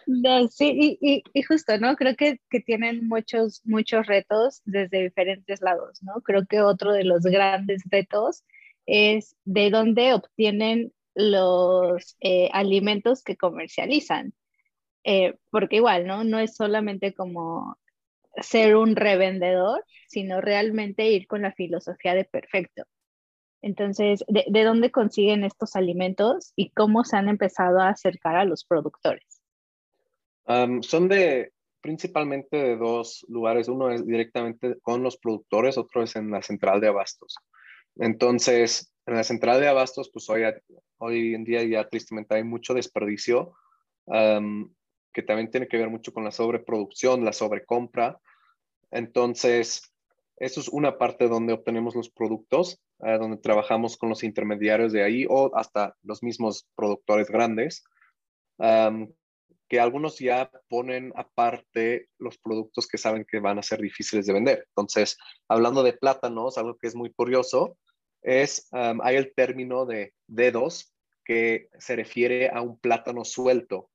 [0.07, 1.97] no, sí, y, y, justo, ¿no?
[1.97, 6.20] Creo que, que, tienen muchos, muchos retos desde diferentes lados, ¿no?
[6.22, 8.45] Creo que otro de los grandes retos
[8.86, 14.34] es de dónde obtienen los eh, alimentos que comercializan.
[15.05, 16.24] Eh, porque igual, ¿no?
[16.24, 17.78] No es solamente como
[18.41, 22.85] ser un revendedor, sino realmente ir con la filosofía de perfecto.
[23.62, 28.45] Entonces, ¿de, ¿de, dónde consiguen estos alimentos y cómo se han empezado a acercar a
[28.45, 29.41] los productores?
[30.82, 33.68] Son de principalmente de dos lugares.
[33.68, 37.37] Uno es directamente con los productores, otro es en la central de abastos.
[37.97, 43.55] Entonces, en la central de abastos, pues hoy, en día ya tristemente hay mucho desperdicio,
[45.15, 48.21] que también tiene que ver mucho con la sobreproducción, la sobrecompra.
[48.91, 49.95] Entonces,
[50.37, 55.05] eso es una parte donde obtenemos los productos, uh, donde trabajamos con los intermediarios de
[55.05, 57.85] ahí o hasta los mismos productores grandes,
[59.69, 64.33] que algunos ya ponen aparte los productos que saben que van a ser difíciles de
[64.33, 64.65] vender.
[64.69, 65.17] Entonces,
[65.49, 67.77] hablando de plátanos, algo que es muy curioso,
[68.23, 70.95] es, hay el término de dedos
[71.25, 73.91] que se refiere a un plátano suelto,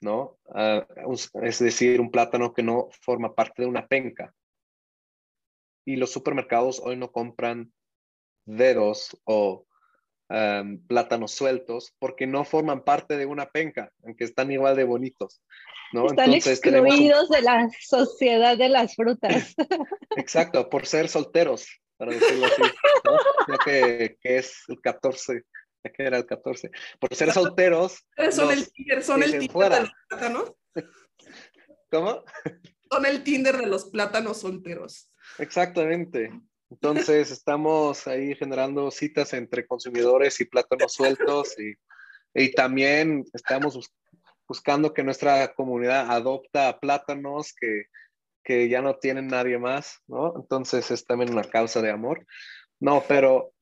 [0.00, 0.38] ¿no?
[0.46, 4.34] Uh, es decir, un plátano que no forma parte de una penca.
[5.84, 7.72] Y los supermercados hoy no compran
[8.44, 9.66] dedos o
[10.28, 15.42] um, plátanos sueltos porque no forman parte de una penca, aunque están igual de bonitos.
[15.92, 16.06] ¿no?
[16.06, 17.36] Están Entonces, excluidos un...
[17.36, 19.54] de la sociedad de las frutas.
[20.16, 22.62] Exacto, por ser solteros para decirlo así.
[23.48, 23.58] ¿no?
[23.58, 25.42] que, que, es el 14,
[25.84, 26.70] ya que era el 14.
[26.98, 28.04] Por ser solteros.
[28.30, 29.76] Son el Tinder, son el Tinder fuera.
[29.76, 30.52] de los plátanos.
[31.90, 32.24] ¿Cómo?
[32.90, 35.10] Son el Tinder de los plátanos solteros.
[35.38, 36.30] Exactamente.
[36.70, 41.74] Entonces estamos ahí generando citas entre consumidores y plátanos sueltos y,
[42.34, 43.90] y también estamos
[44.46, 47.86] buscando que nuestra comunidad adopta plátanos que
[48.42, 50.34] que ya no tienen nadie más, ¿no?
[50.36, 52.26] Entonces es también una causa de amor.
[52.78, 53.52] No, pero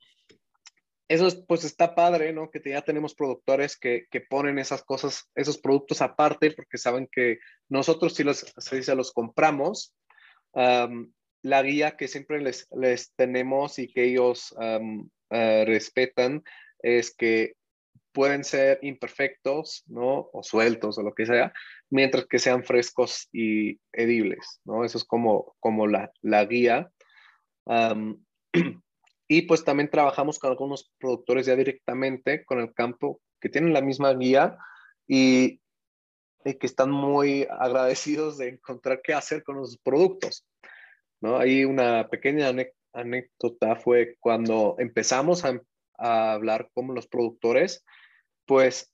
[1.08, 2.50] eso pues está padre, ¿no?
[2.50, 7.38] Que ya tenemos productores que, que ponen esas cosas, esos productos aparte porque saben que
[7.68, 9.94] nosotros si los, se los compramos,
[10.54, 16.42] la guía que siempre les, les tenemos y que ellos uh, respetan
[16.80, 17.54] es que
[18.12, 20.28] pueden ser imperfectos, ¿no?
[20.32, 21.52] O sueltos o lo que sea,
[21.90, 24.84] mientras que sean frescos y edibles, ¿no?
[24.84, 26.90] Eso es como, como la, la guía.
[27.64, 28.24] Um,
[29.28, 33.82] y pues también trabajamos con algunos productores ya directamente con el campo que tienen la
[33.82, 34.56] misma guía
[35.06, 35.60] y,
[36.44, 40.46] que están muy agradecidos de encontrar qué hacer con los productos.
[41.20, 41.36] ¿no?
[41.36, 42.50] Ahí una pequeña
[42.94, 45.60] anécdota fue cuando empezamos a,
[45.98, 47.84] a hablar con los productores,
[48.46, 48.90] pues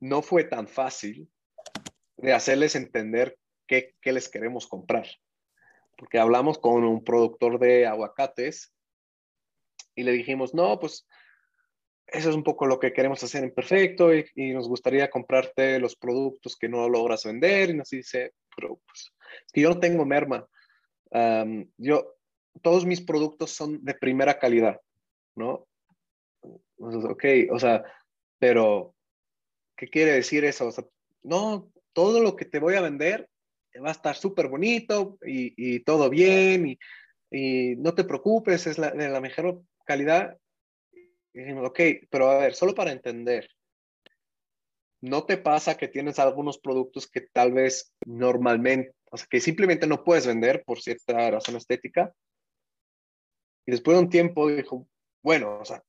[0.00, 1.30] no fue tan fácil
[2.18, 5.06] de hacerles entender qué, qué, les queremos comprar.
[5.96, 8.74] Porque hablamos con un productor de aguacates
[9.94, 11.06] y le dijimos, no, pues
[12.06, 15.78] eso es un poco lo que queremos hacer en perfecto y, y nos gustaría comprarte
[15.78, 17.70] los productos que no logras vender.
[17.70, 19.12] Y nos dice, pero pues,
[19.46, 20.46] es que yo no tengo merma.
[21.10, 22.14] Um, yo,
[22.60, 24.80] todos mis productos son de primera calidad,
[25.36, 25.66] ¿no?
[26.78, 27.84] ok, o sea,
[28.38, 28.94] pero,
[29.76, 30.66] ¿qué quiere decir eso?
[30.66, 30.84] O sea,
[31.22, 33.28] no, todo lo que te voy a vender
[33.82, 36.78] va a estar súper bonito y, y, todo bien y,
[37.30, 40.38] y, no te preocupes, es la, la mejor calidad.
[41.32, 41.80] Dijimos, ok,
[42.10, 43.48] pero a ver, solo para entender,
[45.00, 49.86] ¿no te pasa que tienes algunos productos que tal vez normalmente, o sea, que simplemente
[49.86, 52.12] no puedes vender por cierta razón estética?
[53.66, 54.88] Y después de un tiempo dijo,
[55.22, 55.82] bueno, o sea,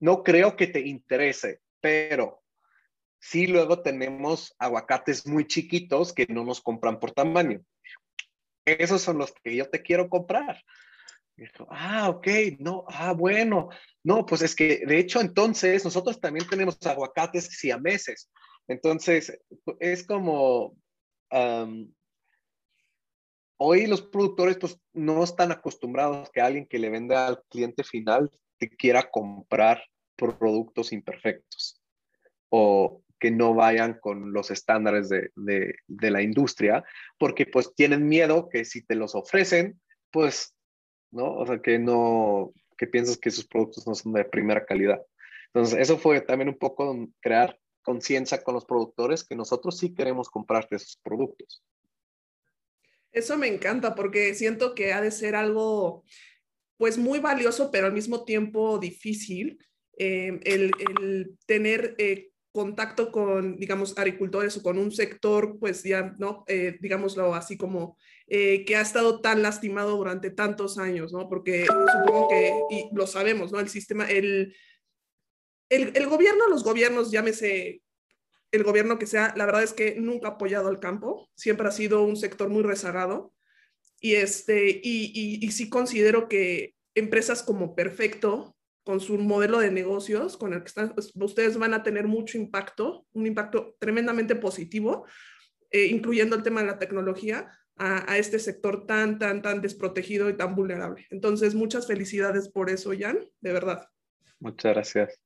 [0.00, 2.42] no creo que te interese, pero
[3.18, 7.62] sí luego tenemos aguacates muy chiquitos que no nos compran por tamaño.
[8.64, 10.62] Esos son los que yo te quiero comprar.
[11.36, 12.26] Dijo, ah, ok,
[12.58, 13.68] no, ah, bueno,
[14.02, 18.30] no, pues es que de hecho entonces nosotros también tenemos aguacates siameses.
[18.68, 19.38] Entonces,
[19.78, 20.76] es como,
[21.30, 21.92] um,
[23.58, 28.30] hoy los productores pues no están acostumbrados que alguien que le venda al cliente final
[28.58, 29.82] te quiera comprar
[30.16, 31.82] productos imperfectos
[32.48, 36.84] o que no vayan con los estándares de, de, de, la industria,
[37.18, 39.80] porque pues tienen miedo que si te los ofrecen,
[40.10, 40.55] pues,
[41.16, 41.34] ¿no?
[41.34, 45.02] O sea, que no, que piensas que sus productos no son de primera calidad.
[45.46, 50.28] Entonces, eso fue también un poco crear conciencia con los productores que nosotros sí queremos
[50.28, 51.64] comprarte esos productos.
[53.12, 56.04] Eso me encanta porque siento que ha de ser algo
[56.76, 59.58] pues muy valioso, pero al mismo tiempo difícil,
[59.96, 66.42] eh, el, tener eh, contacto con, digamos, agricultores o con un sector, pues ya, ¿no?
[66.48, 71.28] Eh, digámoslo así como eh, que ha estado tan lastimado durante tantos años, ¿no?
[71.28, 73.60] Porque supongo que, y lo sabemos, ¿no?
[73.60, 74.56] El sistema, el,
[75.68, 77.82] el, el gobierno, los gobiernos, llámese
[78.52, 81.72] el gobierno que sea, la verdad es que nunca ha apoyado al campo, siempre ha
[81.72, 83.34] sido un sector muy rezagado.
[84.00, 88.55] Y, este, y, y, y sí considero que empresas como Perfecto
[88.86, 93.04] con su modelo de negocios, con el que pues, ustedes van a tener mucho impacto,
[93.14, 95.06] un impacto tremendamente positivo,
[95.72, 100.36] eh, incluyendo el tema de la tecnología, a, este sector tan, tan, tan desprotegido y
[100.36, 101.04] tan vulnerable.
[101.10, 103.88] Entonces, muchas felicidades por eso, Jan, de verdad.
[104.38, 105.20] Muchas gracias.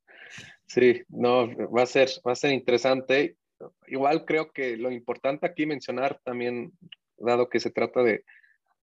[0.67, 3.37] Sí, no, va a ser, va a ser interesante.
[3.89, 6.73] Igual creo que lo importante aquí mencionar también,
[7.19, 8.25] dado que se trata de,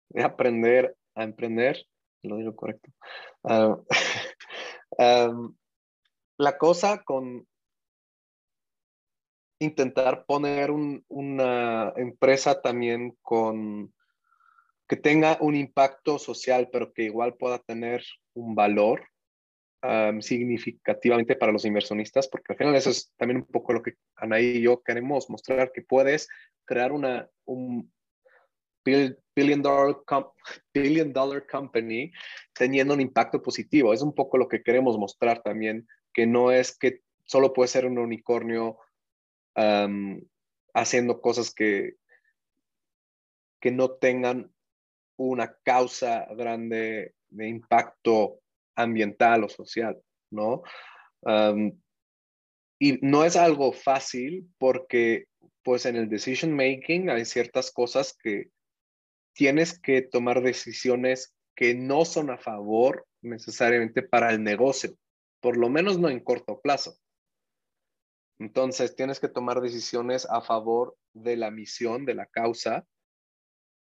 [0.10, 1.86] de aprender a emprender,
[2.24, 2.90] lo digo correcto.
[3.44, 3.86] Uh,
[4.98, 5.56] um,
[6.38, 7.48] la cosa con
[9.60, 13.94] intentar poner un, una empresa también con
[14.88, 19.08] que tenga un impacto social, pero que igual pueda tener un valor
[19.82, 23.94] um, significativamente para los inversionistas, porque al final eso es también un poco lo que
[24.16, 26.28] Anaí y yo queremos mostrar, que puedes
[26.66, 27.92] crear una, un,
[28.84, 29.62] billion
[31.14, 32.12] dollar, company
[32.54, 33.94] teniendo un impacto positivo.
[33.94, 37.86] Es un poco lo que queremos mostrar también, que no es que solo puede ser
[37.86, 38.78] un unicornio
[40.74, 41.94] haciendo cosas que,
[43.62, 44.52] que no tengan
[45.18, 48.40] una causa grande de impacto
[48.76, 50.64] ambiental o social, ¿no?
[52.80, 55.28] y no es algo fácil porque
[55.64, 58.50] pues en el decision making hay ciertas cosas que
[59.34, 64.96] tienes que tomar decisiones que no son a favor necesariamente para el negocio,
[65.40, 66.96] por lo menos no en corto plazo.
[68.40, 72.86] Entonces, tienes que tomar decisiones a favor de la misión, de la causa,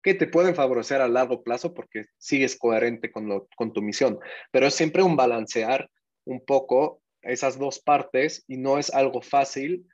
[0.01, 4.17] que te pueden favorecer a largo plazo porque sigues coherente con, lo, con tu misión.
[4.51, 5.89] Pero es siempre un balancear
[6.25, 9.85] un poco esas dos partes y no es algo fácil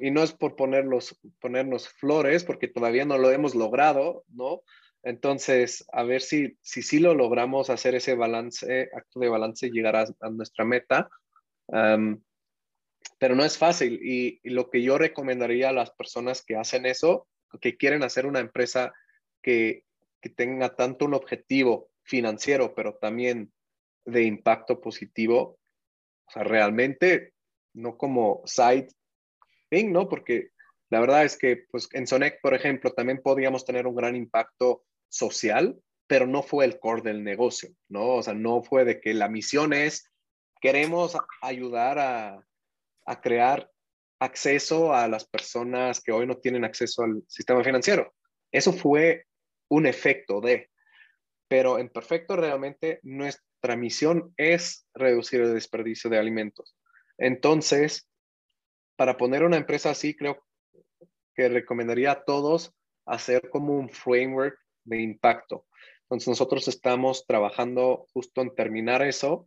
[0.00, 4.62] y no es por ponerlos, ponernos flores, porque todavía no lo hemos logrado, ¿no?
[5.02, 9.96] Entonces, a ver si si, si lo logramos hacer ese balance, acto de balance, llegar
[9.96, 11.08] a, nuestra meta.
[13.18, 17.28] pero no es fácil y, lo que yo recomendaría a las personas que hacen eso,
[17.60, 18.92] que quieren hacer una empresa
[19.42, 19.84] que,
[20.20, 23.52] que tenga tanto un objetivo financiero, pero también
[24.04, 25.58] de impacto positivo,
[26.26, 27.34] o sea, realmente,
[27.74, 28.88] no como side
[29.70, 30.08] ¿no?
[30.08, 30.50] Porque
[30.90, 34.84] la verdad es que, pues, en Sonec, por ejemplo, también podríamos tener un gran impacto
[35.08, 38.14] social, pero no fue el core del negocio, ¿no?
[38.14, 40.10] O sea, no fue de que la misión es,
[40.60, 42.44] queremos ayudar a,
[43.06, 43.70] a crear
[44.20, 48.14] acceso a las personas que hoy no tienen acceso al sistema financiero.
[48.50, 49.26] Eso fue
[49.68, 50.70] un efecto de,
[51.46, 56.76] pero en perfecto realmente nuestra misión es reducir el desperdicio de alimentos.
[57.18, 58.08] Entonces,
[58.98, 60.44] para poner una empresa así, creo
[61.32, 62.74] que recomendaría a todos
[63.06, 65.66] hacer como un framework de impacto.
[66.02, 69.46] Entonces nosotros estamos trabajando justo en terminar eso,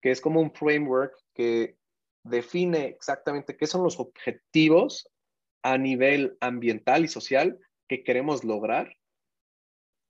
[0.00, 1.76] que es como un framework que
[2.24, 5.10] define exactamente qué son los objetivos
[5.62, 8.96] a nivel ambiental y social que queremos lograr,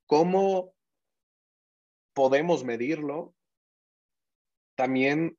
[0.07, 0.75] cómo
[2.15, 3.35] podemos medirlo,
[4.77, 5.37] también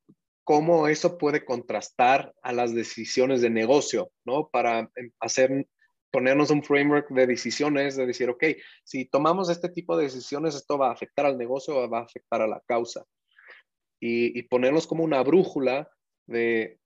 [0.48, 4.48] cómo eso puede contrastar a las decisiones de negocio, ¿no?
[4.48, 5.68] Para em, hacer,
[6.10, 8.46] ponernos un framework de decisiones, de decir, ok,
[8.86, 12.04] si tomamos este tipo de decisiones, esto va a afectar al negocio o va a
[12.04, 13.04] afectar a la causa.
[14.00, 15.92] Y, ponernos como una brújula
[16.28, 16.80] de,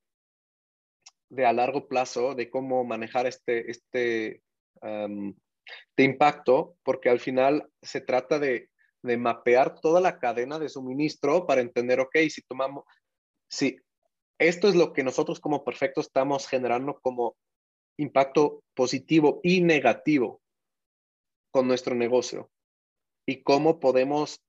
[1.30, 4.42] de a largo plazo, de cómo manejar este, este
[4.82, 8.72] de impacto, porque al final se trata de,
[9.04, 12.86] de mapear toda la cadena de suministro para entender, ok, si tomamos,
[13.52, 13.78] Sí,
[14.40, 17.36] esto es lo que nosotros como Perfecto estamos generando como
[17.98, 20.42] impacto positivo y negativo
[21.52, 22.50] con nuestro negocio
[23.28, 24.42] y cómo podemos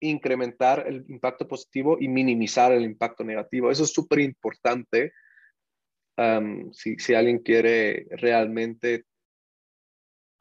[0.00, 3.70] incrementar el impacto positivo y minimizar el impacto negativo.
[3.70, 5.12] Eso es súper importante
[6.72, 9.04] si, alguien quiere realmente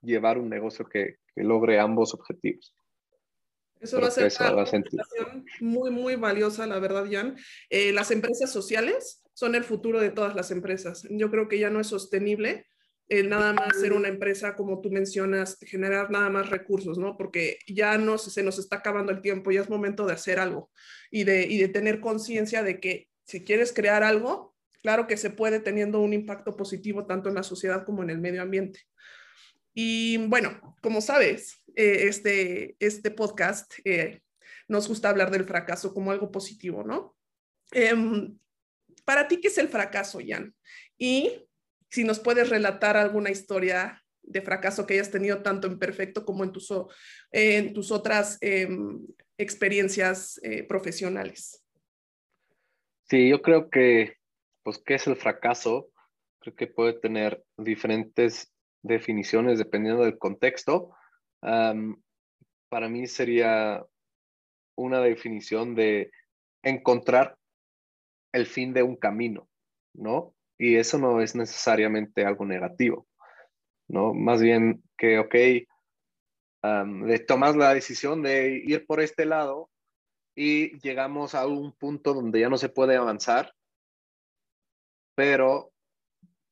[0.02, 2.76] llevar un negocio que logre ambos objetivos.
[3.80, 7.36] Eso va a ser una conversación muy, muy valiosa, la verdad, Jan.
[7.70, 11.08] Eh, las empresas sociales son el futuro de todas las empresas.
[11.10, 12.66] Yo creo que ya no es sostenible
[13.10, 17.16] nada más ser una empresa, como tú mencionas, generar nada más recursos, ¿no?
[17.16, 20.70] Porque ya no se nos está acabando el tiempo, ya es momento de hacer algo
[21.10, 25.30] y de, y de tener conciencia de que si quieres crear algo, claro que se
[25.30, 28.82] puede teniendo un impacto positivo tanto en la sociedad como en el medio ambiente.
[29.80, 34.24] Y bueno, como sabes, eh, este, este podcast eh,
[34.68, 37.16] nos gusta hablar del fracaso como algo positivo, ¿no?
[37.72, 38.40] Em,
[39.06, 40.56] para ti, ¿qué es el fracaso, Jan?
[40.98, 41.48] Y
[41.92, 46.44] si nos puedes relatar alguna historia de fracaso que hayas tenido tanto en Perfecto como
[46.44, 46.74] en tus,
[47.32, 49.06] en tus otras em,
[49.38, 51.64] experiencias eh, profesionales.
[53.04, 54.16] Sí, yo creo que,
[54.64, 55.92] pues, ¿qué es el fracaso?
[56.40, 58.52] Creo que puede tener diferentes
[58.88, 60.96] definiciones dependiendo del contexto.
[61.42, 63.86] para mí sería
[64.76, 66.12] una definición de
[66.64, 67.38] encontrar
[68.34, 69.48] el fin de un camino,
[69.94, 70.36] ¿no?
[70.58, 73.08] Y eso no es necesariamente algo negativo,
[73.88, 74.14] ¿no?
[74.14, 75.36] Más bien que, ok,
[76.64, 79.70] de tomas la decisión de ir por este lado
[80.36, 83.54] y llegamos a un punto donde ya no se puede avanzar,
[85.16, 85.72] pero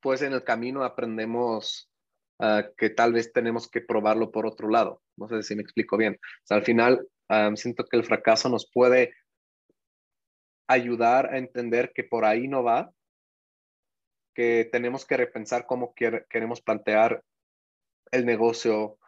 [0.00, 1.90] pues en el camino aprendemos
[2.38, 5.02] ah, que tal vez tenemos que probarlo por otro lado.
[5.16, 6.18] No sé si me explico bien.
[6.50, 7.06] al final
[7.56, 9.12] siento que el fracaso nos puede
[10.68, 12.92] ayudar a entender que por ahí no va,
[14.34, 17.24] que tenemos que repensar cómo queremos plantear
[18.12, 18.98] el negocio,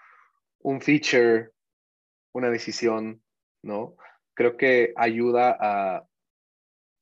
[0.61, 1.51] un feature,
[2.33, 3.23] una decisión,
[3.63, 3.97] ¿no?
[4.39, 6.07] creo que ayuda a,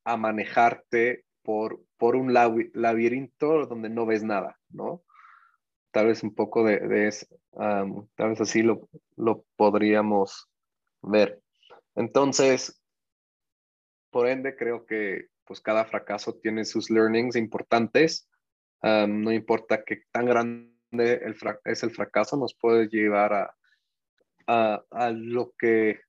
[0.06, 5.02] a manejarte por, por un laberinto donde no ves nada, ¿no?
[5.96, 8.86] Tal vez un poco de, de eso, tal vez así lo,
[9.16, 10.46] lo podríamos
[11.00, 11.40] ver.
[11.94, 12.82] Entonces,
[14.10, 18.28] por ende, creo que pues cada fracaso tiene sus learnings importantes.
[18.82, 21.34] no importa qué tan grande el
[21.64, 23.56] es el fracaso, nos puede llevar a,
[24.46, 26.00] a, a, lo que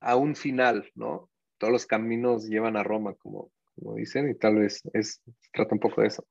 [0.00, 1.30] a un final, ¿no?
[1.56, 5.80] Todos los caminos llevan a Roma, como, como dicen, y tal vez es, trata un
[5.80, 6.26] poco de eso.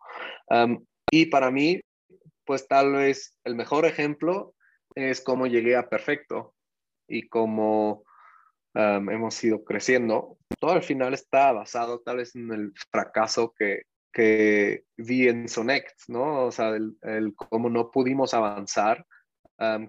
[1.09, 1.81] y para mí,
[2.45, 4.53] pues tal vez el mejor ejemplo
[4.95, 6.53] es cómo llegué a perfecto
[7.07, 8.03] y cómo
[8.73, 10.37] hemos ido creciendo.
[10.59, 15.93] Todo al final está basado tal vez en el fracaso que, que vi en Sonect,
[16.09, 16.45] ¿no?
[16.45, 19.05] O sea, el, el cómo no pudimos avanzar,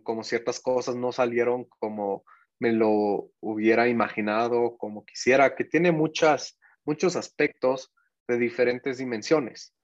[0.05, 2.25] como ciertas cosas no salieron como
[2.59, 7.93] me lo hubiera imaginado como quisiera, que tiene muchas, muchos aspectos
[8.29, 9.75] de diferentes dimensiones.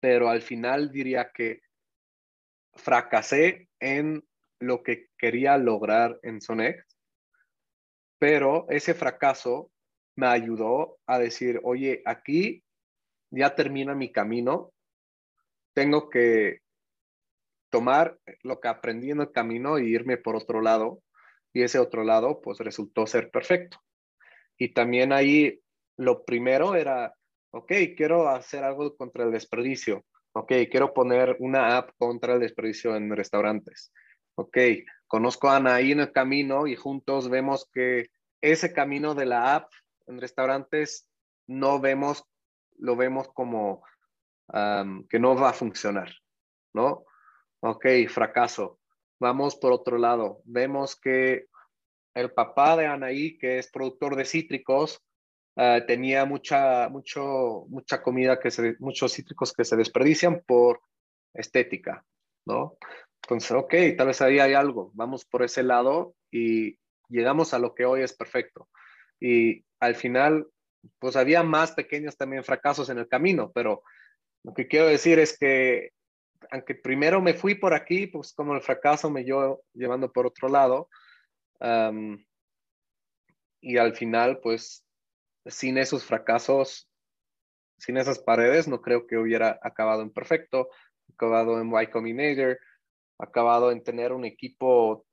[0.00, 1.60] Pero al final diría que
[2.74, 4.22] fracasé en
[4.60, 6.84] lo que quería lograr en Sonex,
[8.18, 9.70] pero ese fracaso
[10.16, 12.64] me ayudó a decir, oye, aquí
[13.30, 14.72] ya termina mi camino,
[15.74, 16.60] tengo que
[17.70, 21.02] tomar lo que aprendí en el camino e irme por otro lado.
[21.52, 23.78] Y ese otro lado, pues resultó ser perfecto.
[24.58, 25.60] Y también ahí
[25.98, 27.14] lo primero era,
[27.56, 30.04] ok, quiero hacer algo contra el desperdicio.
[30.32, 33.92] Ok, quiero poner una app contra el desperdicio en restaurantes.
[34.34, 34.58] Ok,
[35.06, 38.10] conozco a Anaí en el camino y juntos vemos que
[38.42, 39.72] ese camino de la app
[40.06, 41.08] en restaurantes
[41.46, 42.24] no vemos,
[42.78, 43.82] lo vemos como
[45.08, 46.12] que no va a funcionar,
[46.74, 47.04] ¿no?
[47.60, 48.78] Ok, fracaso.
[49.18, 50.42] Vamos por otro lado.
[50.44, 51.46] Vemos que
[52.14, 55.02] el papá de Anaí, que es productor de cítricos,
[55.56, 60.80] eh, tenía mucha, mucho, mucha comida, que se, muchos cítricos que se desperdician por
[61.32, 62.04] estética,
[62.44, 62.76] ¿no?
[63.22, 64.90] Entonces, ok, tal vez ahí hay algo.
[64.94, 66.78] Vamos por ese lado y
[67.08, 68.68] llegamos a lo que hoy es perfecto.
[69.18, 70.46] Y al final,
[70.98, 73.82] pues había más pequeños también fracasos en el camino, pero
[74.44, 75.90] lo que quiero decir es que
[76.50, 80.48] aunque primero me fui por aquí, pues como el fracaso me llevó llevando por otro
[80.48, 80.88] lado.
[83.60, 84.85] y al final, pues
[85.46, 86.88] sin esos fracasos,
[87.78, 90.68] sin esas paredes, no creo que hubiera acabado en perfecto,
[91.12, 92.58] acabado en Y Combinator,
[93.18, 95.06] acabado en tener un equipo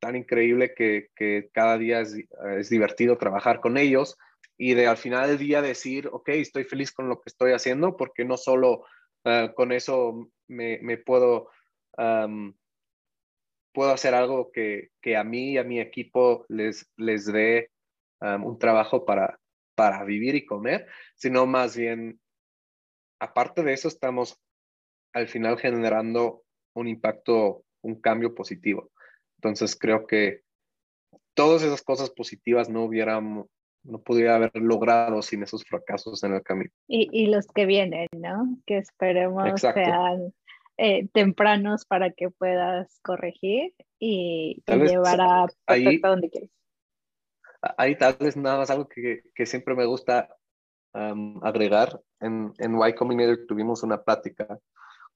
[0.00, 2.16] tan increíble que, que cada día es,
[2.56, 4.16] es, divertido trabajar con ellos
[4.56, 7.96] y de al final del día decir, ok, estoy feliz con lo que estoy haciendo
[7.96, 8.84] porque no solo
[9.24, 11.50] Ah, con eso me, me puedo,
[13.72, 17.70] puedo hacer algo que, que, a mí y a mi equipo les, les dé
[18.20, 19.38] un trabajo para,
[19.78, 22.18] para vivir y comer, sino más bien,
[23.20, 24.36] aparte de eso, estamos
[25.12, 26.42] al final generando
[26.74, 28.90] un impacto, un cambio positivo.
[29.36, 30.40] Entonces creo que
[31.32, 33.46] todas esas cosas positivas no hubieran,
[33.84, 36.70] no pudiera haber logrado sin esos fracasos en el camino.
[36.88, 38.58] Y, y los que vienen, ¿no?
[38.66, 40.34] Que esperemos sean
[40.76, 46.50] eh, tempranos para que puedas corregir y, llevar a ahí, donde quieres.
[47.76, 50.28] Ahí tal vez nada más algo que, que siempre me gusta
[50.92, 52.00] agregar.
[52.20, 54.58] En, en Y Combinator tuvimos una plática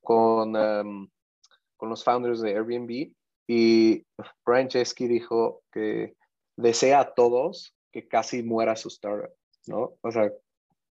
[0.00, 3.12] con, con los founders de Airbnb
[3.46, 4.06] y
[4.44, 6.14] Brian Chesky dijo que
[6.56, 9.34] desea a todos que casi muera su startup,
[9.66, 9.94] ¿no?
[10.00, 10.30] O sea,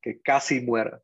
[0.00, 1.00] que casi muera.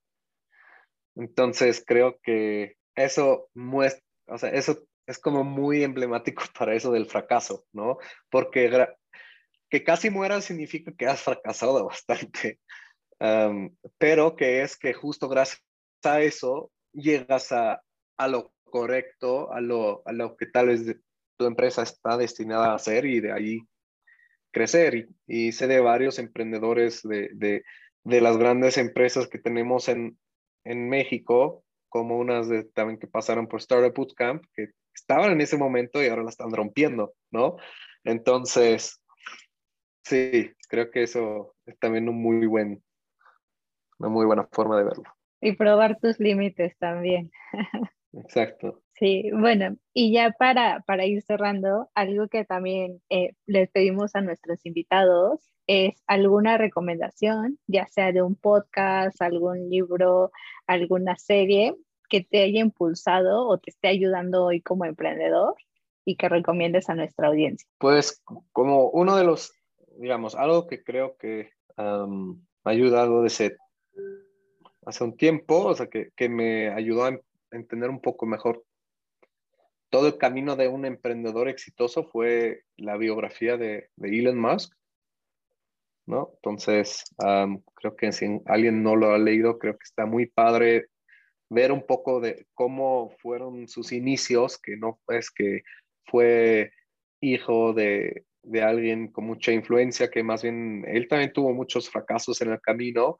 [1.16, 7.06] Entonces creo que eso muestra, o sea, eso es como muy emblemático para eso del
[7.06, 7.98] fracaso, ¿no?
[8.30, 8.70] Porque
[9.70, 12.60] que casi mueras significa que has fracasado bastante,
[13.98, 15.62] pero que es que justo gracias
[16.04, 17.82] a eso llegas a,
[18.18, 20.96] a lo correcto, a lo, a lo que tal vez
[21.36, 23.60] tu empresa está destinada a hacer y de ahí
[24.52, 25.08] crecer.
[25.26, 27.64] Y, sé de varios emprendedores de, de,
[28.04, 30.18] de, las grandes empresas que tenemos en,
[30.64, 36.02] en México, como unas también que pasaron por Startup Bootcamp, que estaban en ese momento
[36.02, 37.56] y ahora la están rompiendo, ¿no?
[38.04, 39.00] Entonces,
[40.04, 42.82] sí, creo que eso es también un muy buen,
[43.98, 45.04] una muy buena forma de verlo.
[45.40, 47.30] Y probar tus límites también.
[48.12, 48.80] Exacto.
[48.94, 54.20] Sí, bueno, y ya para, para ir cerrando, algo que también eh, les pedimos a
[54.20, 60.30] nuestros invitados es alguna recomendación, ya sea de un podcast, algún libro,
[60.66, 61.74] alguna serie
[62.08, 65.54] que te haya impulsado o te esté ayudando hoy como emprendedor
[66.04, 67.66] y que recomiendes a nuestra audiencia.
[67.78, 69.52] Pues como uno de los,
[69.98, 71.84] digamos, algo que creo que me
[72.64, 77.18] ha ayudado hace un tiempo, o sea, que, que me ayudó a
[77.50, 78.64] entender un poco mejor
[79.94, 84.74] todo el camino de un emprendedor exitoso fue la biografía de, Elon Musk,
[86.04, 86.32] ¿no?
[86.34, 87.04] Entonces,
[87.76, 90.86] creo que si alguien no lo ha leído, creo que está muy padre
[91.48, 95.62] ver un poco de cómo fueron sus inicios, que no es que
[96.06, 96.72] fue
[97.20, 102.40] hijo de, de alguien con mucha influencia, que más bien él también tuvo muchos fracasos
[102.40, 103.18] en el camino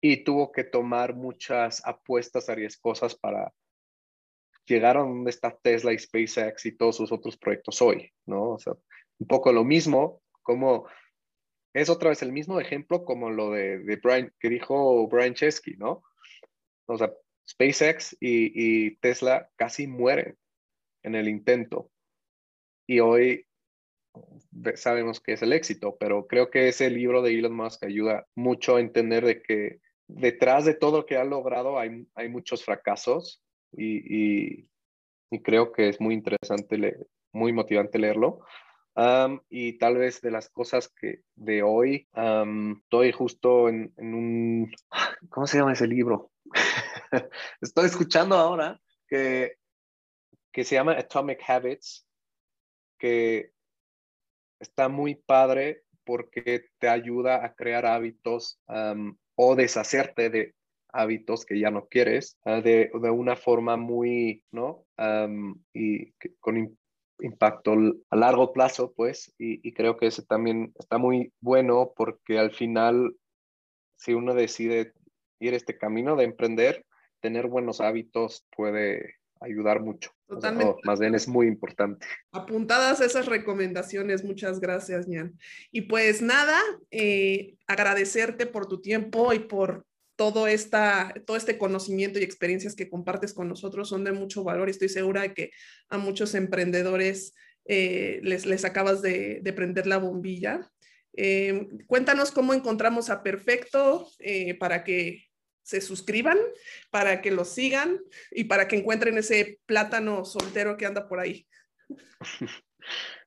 [0.00, 3.52] y tuvo que tomar muchas apuestas arriesgosas para,
[4.66, 8.50] llegaron donde está Tesla y SpaceX y todos sus otros proyectos hoy, ¿no?
[8.50, 8.74] O sea,
[9.18, 10.86] un poco lo mismo, como
[11.74, 15.76] es otra vez el mismo ejemplo como lo de, de Brian, que dijo Brian Chesky,
[15.76, 16.02] ¿no?
[16.86, 17.12] O sea,
[17.48, 20.36] SpaceX y, y Tesla casi mueren
[21.02, 21.90] en el intento.
[22.86, 23.46] Y hoy
[24.76, 28.76] sabemos que es el éxito, pero creo que ese libro de Elon Musk ayuda mucho
[28.76, 33.42] a entender de que detrás de todo lo que ha logrado hay, hay muchos fracasos
[33.72, 34.68] y,
[35.44, 38.40] creo que es muy interesante, muy motivante leerlo.
[39.48, 44.72] y tal vez de las cosas que de hoy, estoy justo en, un,
[45.30, 46.32] ¿cómo se llama ese libro?
[47.60, 49.54] estoy escuchando ahora que,
[50.52, 52.06] que se llama Atomic Habits,
[52.98, 53.52] que
[54.60, 58.60] está muy padre porque te ayuda a crear hábitos
[59.34, 60.54] o deshacerte de
[60.92, 64.84] hábitos que ya no quieres ah, de, de, una forma muy, ¿no?
[65.72, 66.76] y con
[67.20, 67.74] impacto
[68.10, 72.50] a largo plazo, pues, y, y, creo que ese también está muy bueno porque al
[72.50, 73.14] final,
[73.96, 74.94] si uno decide
[75.38, 76.84] ir este camino de emprender,
[77.20, 80.10] tener buenos hábitos puede ayudar mucho.
[80.28, 80.76] Totalmente.
[80.84, 82.06] más bien es muy importante.
[82.30, 85.36] Apuntadas esas recomendaciones, muchas gracias, Nian.
[85.72, 86.60] Y pues nada,
[86.90, 92.88] eh, agradecerte por tu tiempo y por todo, esta, todo este conocimiento y experiencias que
[92.88, 95.50] compartes con nosotros son de mucho valor y estoy segura de que
[95.88, 97.34] a muchos emprendedores
[97.64, 100.70] eh, les, les acabas de, de prender la bombilla.
[101.16, 104.06] Eh, cuéntanos cómo encontramos a Perfecto
[104.60, 105.29] para que
[105.70, 106.36] se suscriban,
[106.90, 108.00] para que lo sigan
[108.32, 111.46] y para que encuentren ese plátano soltero que anda por ahí.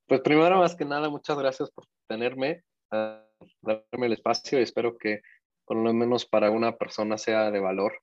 [0.06, 4.98] Pues primero, más que nada, muchas gracias por tenerme, uh, darme el espacio y espero
[4.98, 5.22] que
[5.66, 7.94] por lo menos para una persona sea de valor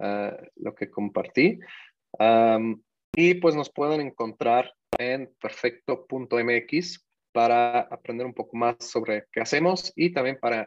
[0.00, 1.60] ah, lo que compartí.
[3.14, 9.92] y pues nos pueden encontrar en perfecto.mx para aprender un poco más sobre qué hacemos
[9.94, 10.66] y también para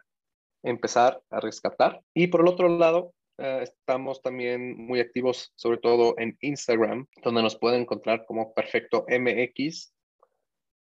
[0.64, 2.01] empezar a rescatar.
[2.14, 7.43] Y por el otro lado, ah, estamos también muy activos, sobre todo en Instagram, donde
[7.43, 9.93] nos pueden encontrar como Perfecto MX.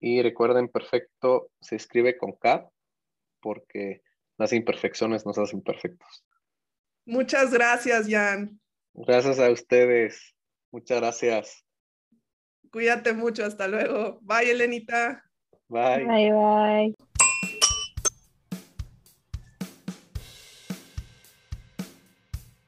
[0.00, 2.68] Y recuerden, Perfecto se escribe con K,
[3.40, 4.02] porque
[4.38, 6.24] las imperfecciones nos hacen perfectos.
[7.06, 8.60] Muchas gracias, Jan.
[8.94, 10.34] Gracias a ustedes.
[10.70, 11.64] Muchas gracias.
[12.70, 13.44] Cuídate mucho.
[13.44, 14.18] Hasta luego.
[14.22, 15.22] Bye, Elenita.
[15.68, 16.04] Bye.
[16.04, 16.94] Bye, bye.